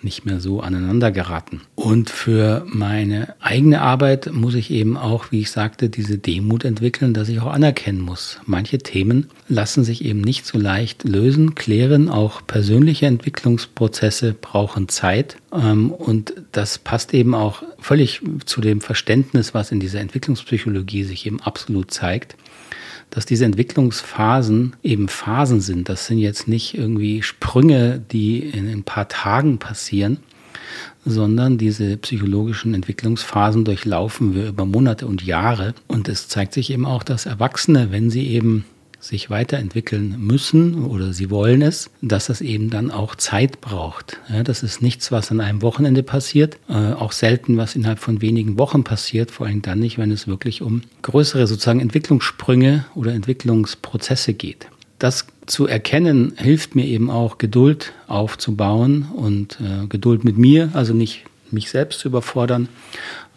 nicht 0.02 0.26
mehr 0.26 0.39
so 0.39 0.62
aneinander 0.62 1.12
geraten. 1.12 1.62
Und 1.76 2.10
für 2.10 2.65
meine 2.67 3.36
eigene 3.39 3.82
Arbeit 3.82 4.32
muss 4.32 4.56
ich 4.56 4.71
eben 4.71 4.97
auch, 4.97 5.32
wie 5.32 5.41
ich 5.41 5.52
sagte, 5.52 5.89
diese 5.89 6.17
Demut 6.17 6.65
entwickeln, 6.65 7.13
dass 7.13 7.30
ich 7.30 7.39
auch 7.39 7.52
anerkennen 7.52 8.02
muss. 8.02 8.39
Manche 8.45 8.78
Themen 8.80 9.28
lassen 9.47 9.84
sich 9.84 10.06
eben 10.06 10.21
nicht 10.21 10.45
so 10.45 10.58
leicht 10.58 11.04
lösen, 11.04 11.56
klären. 11.56 12.10
Auch 12.10 12.45
persönliche 12.45 13.06
Entwicklungsprozesse 13.06 14.34
brauchen 14.39 14.89
Zeit. 14.89 15.38
Ähm, 15.54 15.91
und 15.91 16.34
das 16.52 16.78
passt 16.78 17.13
eben 17.13 17.34
auch 17.34 17.63
völlig 17.80 18.21
zu 18.45 18.62
dem 18.62 18.82
Verständnis, 18.82 19.54
was 19.54 19.71
in 19.71 19.80
dieser 19.80 20.00
Entwicklungspsychologie 20.00 21.04
sich 21.04 21.26
eben 21.26 21.41
absolut 21.41 21.91
zeigt 21.91 22.36
dass 23.12 23.26
diese 23.26 23.45
Entwicklungsphasen 23.45 24.76
eben 24.82 25.08
Phasen 25.08 25.62
sind. 25.62 25.89
Das 25.89 26.08
sind 26.08 26.17
jetzt 26.17 26.47
nicht 26.47 26.76
irgendwie 26.76 27.21
Sprünge, 27.21 28.02
die 28.12 28.39
in 28.39 28.67
ein 28.67 28.84
paar 28.84 29.08
Tagen 29.10 29.60
passieren, 29.60 30.17
sondern 31.06 31.58
diese 31.58 31.97
psychologischen 31.97 32.74
Entwicklungsphasen 32.74 33.65
durchlaufen 33.65 34.34
wir 34.34 34.47
über 34.47 34.65
Monate 34.65 35.06
und 35.06 35.24
Jahre. 35.24 35.76
Und 35.88 36.08
es 36.08 36.30
zeigt 36.30 36.54
sich 36.54 36.71
eben 36.71 36.86
auch, 36.86 37.04
dass 37.04 37.26
Erwachsene, 37.26 37.91
wenn 37.91 38.10
sie 38.10 38.28
eben 38.28 38.65
sich 39.01 39.29
weiterentwickeln 39.29 40.15
müssen 40.19 40.85
oder 40.85 41.11
sie 41.11 41.29
wollen 41.29 41.61
es, 41.61 41.89
dass 42.01 42.27
das 42.27 42.39
eben 42.39 42.69
dann 42.69 42.91
auch 42.91 43.15
Zeit 43.15 43.59
braucht. 43.59 44.19
Ja, 44.29 44.43
das 44.43 44.63
ist 44.63 44.81
nichts, 44.81 45.11
was 45.11 45.31
an 45.31 45.41
einem 45.41 45.61
Wochenende 45.61 46.03
passiert, 46.03 46.57
äh, 46.69 46.93
auch 46.93 47.11
selten, 47.11 47.57
was 47.57 47.75
innerhalb 47.75 47.99
von 47.99 48.21
wenigen 48.21 48.57
Wochen 48.57 48.83
passiert, 48.83 49.31
vor 49.31 49.47
allem 49.47 49.61
dann 49.61 49.79
nicht, 49.79 49.97
wenn 49.97 50.11
es 50.11 50.27
wirklich 50.27 50.61
um 50.61 50.83
größere 51.01 51.47
sozusagen 51.47 51.79
Entwicklungssprünge 51.79 52.85
oder 52.95 53.13
Entwicklungsprozesse 53.13 54.33
geht. 54.33 54.67
Das 54.99 55.25
zu 55.47 55.65
erkennen 55.65 56.33
hilft 56.37 56.75
mir 56.75 56.85
eben 56.85 57.09
auch 57.09 57.39
Geduld 57.39 57.91
aufzubauen 58.07 59.07
und 59.15 59.59
äh, 59.59 59.87
Geduld 59.87 60.23
mit 60.23 60.37
mir, 60.37 60.69
also 60.73 60.93
nicht 60.93 61.25
mich 61.53 61.69
selbst 61.69 61.99
zu 61.99 62.07
überfordern, 62.07 62.69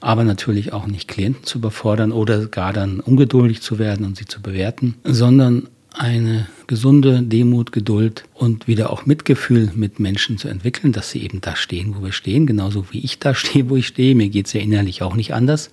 aber 0.01 0.25
natürlich 0.25 0.73
auch 0.73 0.87
nicht 0.87 1.09
Klienten 1.09 1.45
zu 1.45 1.59
überfordern 1.59 2.13
oder 2.13 2.47
gar 2.47 2.73
dann 2.73 3.01
ungeduldig 3.01 3.63
zu 3.63 3.79
werden 3.79 4.05
und 4.05 4.17
sie 4.17 4.27
zu 4.27 4.43
bewerten, 4.43 4.97
sondern 5.05 5.69
eine 5.97 6.47
gesunde 6.67 7.23
Demut, 7.23 7.73
Geduld 7.73 8.25
und 8.35 8.67
wieder 8.67 8.91
auch 8.91 9.07
Mitgefühl 9.07 9.71
mit 9.75 10.01
Menschen 10.01 10.39
zu 10.39 10.49
entwickeln, 10.49 10.93
dass 10.93 11.11
sie 11.11 11.23
eben 11.23 11.41
da 11.41 11.57
stehen, 11.57 11.95
wo 11.97 12.05
wir 12.05 12.13
stehen, 12.13 12.47
genauso 12.47 12.87
wie 12.91 13.01
ich 13.01 13.19
da 13.19 13.35
stehe, 13.35 13.69
wo 13.69 13.77
ich 13.77 13.87
stehe. 13.87 14.15
Mir 14.15 14.29
geht 14.29 14.47
es 14.47 14.53
ja 14.53 14.61
innerlich 14.61 15.03
auch 15.03 15.15
nicht 15.15 15.35
anders. 15.35 15.71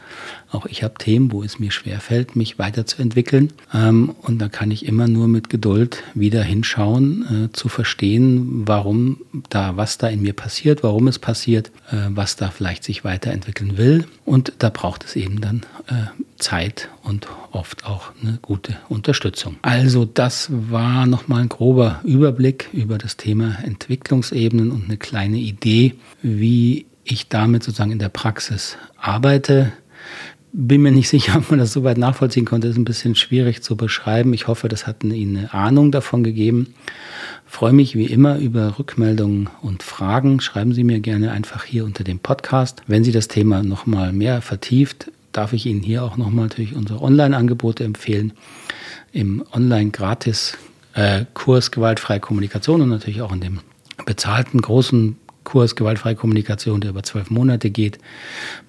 Auch 0.51 0.65
ich 0.65 0.84
habe 0.84 0.95
Themen, 0.95 1.32
wo 1.32 1.43
es 1.43 1.60
mir 1.60 1.71
schwerfällt, 1.71 2.36
mich 2.36 2.60
weiterzuentwickeln. 2.60 3.54
Ähm, 3.73 4.13
und 4.21 4.39
da 4.39 4.49
kann 4.49 4.71
ich 4.71 4.86
immer 4.86 5.08
nur 5.08 5.27
mit 5.27 5.49
Geduld 5.49 6.04
wieder 6.13 6.43
hinschauen, 6.43 7.45
äh, 7.45 7.51
zu 7.54 7.69
verstehen, 7.69 8.67
warum 8.67 9.21
da, 9.49 9.77
was 9.77 9.97
da 9.97 10.08
in 10.08 10.21
mir 10.21 10.34
passiert, 10.34 10.84
warum 10.84 11.08
es 11.08 11.19
passiert, 11.19 11.71
äh, 11.91 12.08
was 12.10 12.36
da 12.36 12.49
vielleicht 12.49 12.84
sich 12.84 13.04
weiterentwickeln 13.04 13.77
will. 13.77 14.06
Und 14.25 14.54
da 14.60 14.69
braucht 14.69 15.06
es 15.06 15.15
eben 15.15 15.41
dann 15.41 15.62
äh, 15.88 16.08
Zeit 16.38 16.89
und 17.04 17.27
oft 17.51 17.86
auch 17.86 18.12
eine 18.21 18.39
gute 18.41 18.77
Unterstützung. 18.89 19.58
Also 19.62 20.06
das 20.06 20.49
war 20.51 20.81
nochmal 21.06 21.41
ein 21.41 21.50
grober 21.50 22.02
Überblick 22.04 22.70
über 22.74 22.98
das 22.98 23.17
Thema 23.17 23.58
Entwicklungsebenen 23.63 24.72
und 24.72 24.86
eine 24.86 24.98
kleine 24.98 25.38
Idee, 25.38 25.96
wie 26.22 26.86
ich 27.04 27.30
damit 27.30 27.63
sozusagen 27.63 27.91
in 27.91 28.00
der 28.00 28.10
Praxis 28.10 28.78
arbeite. 28.98 29.74
Bin 30.54 30.82
mir 30.82 30.91
nicht 30.91 31.10
sicher, 31.15 31.38
ob 31.38 31.50
man 31.50 31.60
das 31.60 31.74
so 31.74 31.84
weit 31.84 31.98
nachvollziehen 31.98 32.46
konnte. 32.46 32.67
Ist 32.67 32.78
ein 32.78 32.86
bisschen 32.86 33.15
schwierig 33.15 33.63
zu 33.63 33.76
beschreiben. 33.76 34.34
Ich 34.34 34.48
hoffe, 34.48 34.67
das 34.67 34.88
hat 34.88 35.04
Ihnen 35.04 35.38
eine 35.38 35.54
Ahnung 35.54 35.91
davon 35.91 36.24
gegeben. 36.24 36.74
freue 37.46 37.74
mich 37.74 37.96
wie 37.96 38.06
immer 38.06 38.38
über 38.38 38.80
Rückmeldungen 38.80 39.50
und 39.62 39.84
Fragen. 39.84 40.41
Schreiben 40.41 40.74
Sie 40.74 40.84
mir 40.84 41.00
gerne 41.00 41.32
einfach 41.32 41.63
hier 41.63 41.86
unter 41.86 42.04
dem 42.04 42.20
Podcast. 42.20 42.82
Wenn 42.88 43.04
Sie 43.04 43.12
das 43.12 43.28
Thema 43.28 43.63
nochmal 43.63 44.13
mehr 44.13 44.41
vertieft 44.41 45.12
darf 45.32 45.54
ich 45.54 45.65
Ihnen 45.65 45.82
hier 45.82 46.04
auch 46.04 46.17
nochmal 46.17 46.48
natürlich 46.48 46.76
unsere 46.76 47.02
Online-Angebote 47.02 47.84
empfehlen. 47.84 48.34
Im 49.12 49.44
Online-Gratis-Kurs 49.54 50.71
äh, 50.93 51.25
Gewaltfreie 51.34 52.19
Kommunikation 52.19 52.82
und 52.82 52.89
natürlich 52.89 53.21
auch 53.21 53.32
in 53.32 53.41
dem 53.41 53.60
bezahlten 54.06 54.62
großen 54.62 55.17
Kurs 55.43 55.75
Gewaltfreie 55.75 56.15
Kommunikation, 56.15 56.82
der 56.82 56.91
über 56.91 57.04
zwölf 57.04 57.30
Monate 57.30 57.71
geht, 57.71 57.97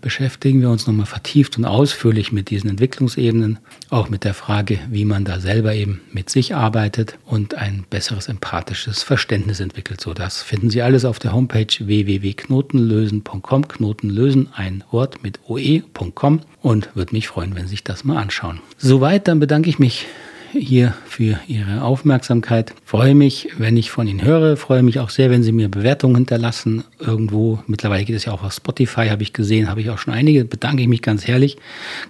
beschäftigen 0.00 0.61
wir 0.61 0.70
uns 0.70 0.87
nochmal 0.87 1.06
vertieft 1.06 1.58
und 1.58 1.64
ausführlich 1.64 2.32
mit 2.32 2.50
diesen 2.50 2.70
Entwicklungsebenen, 2.70 3.58
auch 3.90 4.08
mit 4.08 4.24
der 4.24 4.35
Frage, 4.35 4.78
wie 4.88 5.04
man 5.04 5.24
da 5.24 5.38
selber 5.38 5.74
eben 5.74 6.00
mit 6.12 6.30
sich 6.30 6.54
arbeitet 6.54 7.18
und 7.26 7.54
ein 7.54 7.85
besseres 7.90 8.28
empathisches 8.28 9.02
Verständnis 9.02 9.61
entwickelt. 9.61 10.00
So, 10.00 10.14
das 10.14 10.42
finden 10.42 10.70
Sie 10.70 10.82
alles 10.82 11.04
auf 11.04 11.18
der 11.18 11.32
Homepage 11.32 11.66
www.knotenlösen.com. 11.78 13.68
Knotenlösen, 13.68 14.48
ein 14.54 14.82
Wort 14.90 15.22
mit 15.22 15.40
oe.com 15.46 16.40
und 16.62 16.96
würde 16.96 17.12
mich 17.12 17.28
freuen, 17.28 17.54
wenn 17.54 17.64
Sie 17.64 17.72
sich 17.72 17.85
das 17.85 18.04
mal 18.04 18.16
anschauen. 18.16 18.61
Soweit, 18.78 19.28
dann 19.28 19.40
bedanke 19.40 19.68
ich 19.68 19.78
mich 19.78 20.06
hier 20.53 20.95
für 21.07 21.38
Ihre 21.47 21.83
Aufmerksamkeit. 21.83 22.75
Freue 22.85 23.15
mich, 23.15 23.49
wenn 23.59 23.77
ich 23.77 23.91
von 23.91 24.07
Ihnen 24.07 24.23
höre. 24.23 24.57
Freue 24.57 24.83
mich 24.83 25.01
auch 25.01 25.11
sehr, 25.11 25.31
wenn 25.31 25.43
Sie 25.43 25.53
mir 25.53 25.69
Bewertungen 25.69 26.17
hinterlassen. 26.17 26.85
Irgendwo, 26.99 27.59
mittlerweile 27.67 28.05
geht 28.05 28.17
es 28.17 28.27
ja 28.27 28.33
auch 28.33 28.43
auf 28.43 28.53
Spotify, 28.53 29.09
habe 29.09 29.23
ich 29.23 29.33
gesehen, 29.33 29.69
habe 29.69 29.81
ich 29.81 29.91
auch 29.91 29.99
schon 29.99 30.12
einige. 30.12 30.45
Bedanke 30.45 30.83
ich 30.83 30.88
mich 30.88 31.03
ganz 31.03 31.27
herrlich, 31.27 31.57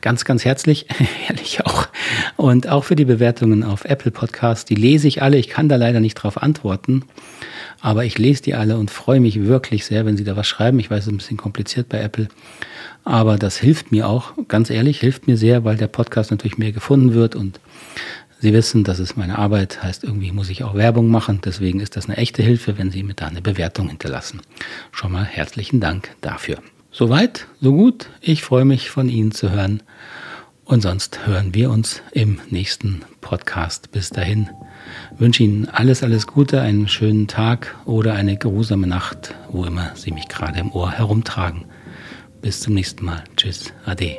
ganz, 0.00 0.24
ganz 0.24 0.44
herzlich, 0.44 0.86
herrlich 1.26 1.64
auch. 1.64 1.88
Und 2.36 2.68
auch 2.68 2.84
für 2.84 2.96
die 2.96 3.04
Bewertungen 3.04 3.62
auf 3.62 3.84
Apple 3.84 4.10
Podcast. 4.10 4.70
Die 4.70 4.74
lese 4.74 5.08
ich 5.08 5.22
alle. 5.22 5.38
Ich 5.38 5.48
kann 5.48 5.68
da 5.68 5.76
leider 5.76 6.00
nicht 6.00 6.14
drauf 6.14 6.42
antworten. 6.42 7.04
Aber 7.80 8.04
ich 8.04 8.18
lese 8.18 8.42
die 8.42 8.54
alle 8.54 8.78
und 8.78 8.90
freue 8.90 9.20
mich 9.20 9.44
wirklich 9.44 9.84
sehr, 9.84 10.06
wenn 10.06 10.16
Sie 10.16 10.24
da 10.24 10.36
was 10.36 10.46
schreiben. 10.46 10.78
Ich 10.78 10.90
weiß, 10.90 11.00
es 11.00 11.06
ist 11.06 11.12
ein 11.12 11.16
bisschen 11.18 11.36
kompliziert 11.36 11.88
bei 11.88 12.00
Apple. 12.00 12.28
Aber 13.04 13.36
das 13.36 13.56
hilft 13.56 13.90
mir 13.90 14.08
auch, 14.08 14.32
ganz 14.46 14.70
ehrlich, 14.70 15.00
hilft 15.00 15.26
mir 15.26 15.36
sehr, 15.36 15.64
weil 15.64 15.76
der 15.76 15.88
Podcast 15.88 16.30
natürlich 16.30 16.58
mehr 16.58 16.70
gefunden 16.70 17.14
wird 17.14 17.34
und 17.34 17.58
Sie 18.42 18.52
wissen, 18.52 18.82
das 18.82 18.98
ist 18.98 19.16
meine 19.16 19.38
Arbeit, 19.38 19.84
heißt 19.84 20.02
irgendwie 20.02 20.32
muss 20.32 20.50
ich 20.50 20.64
auch 20.64 20.74
Werbung 20.74 21.06
machen. 21.06 21.40
Deswegen 21.44 21.78
ist 21.78 21.94
das 21.94 22.06
eine 22.06 22.16
echte 22.16 22.42
Hilfe, 22.42 22.76
wenn 22.76 22.90
Sie 22.90 23.04
mir 23.04 23.14
da 23.14 23.28
eine 23.28 23.40
Bewertung 23.40 23.88
hinterlassen. 23.88 24.42
Schon 24.90 25.12
mal 25.12 25.24
herzlichen 25.24 25.78
Dank 25.78 26.10
dafür. 26.22 26.58
Soweit, 26.90 27.46
so 27.60 27.72
gut. 27.72 28.10
Ich 28.20 28.42
freue 28.42 28.64
mich 28.64 28.90
von 28.90 29.08
Ihnen 29.08 29.30
zu 29.30 29.52
hören. 29.52 29.84
Und 30.64 30.80
sonst 30.80 31.24
hören 31.24 31.54
wir 31.54 31.70
uns 31.70 32.02
im 32.10 32.40
nächsten 32.50 33.02
Podcast. 33.20 33.92
Bis 33.92 34.10
dahin 34.10 34.50
wünsche 35.16 35.44
Ihnen 35.44 35.68
alles, 35.68 36.02
alles 36.02 36.26
Gute, 36.26 36.62
einen 36.62 36.88
schönen 36.88 37.28
Tag 37.28 37.76
oder 37.84 38.14
eine 38.14 38.36
geruhsame 38.36 38.88
Nacht, 38.88 39.36
wo 39.52 39.64
immer 39.64 39.92
Sie 39.94 40.10
mich 40.10 40.26
gerade 40.26 40.58
im 40.58 40.72
Ohr 40.72 40.90
herumtragen. 40.90 41.66
Bis 42.40 42.58
zum 42.58 42.74
nächsten 42.74 43.04
Mal. 43.04 43.22
Tschüss. 43.36 43.72
Ade. 43.84 44.16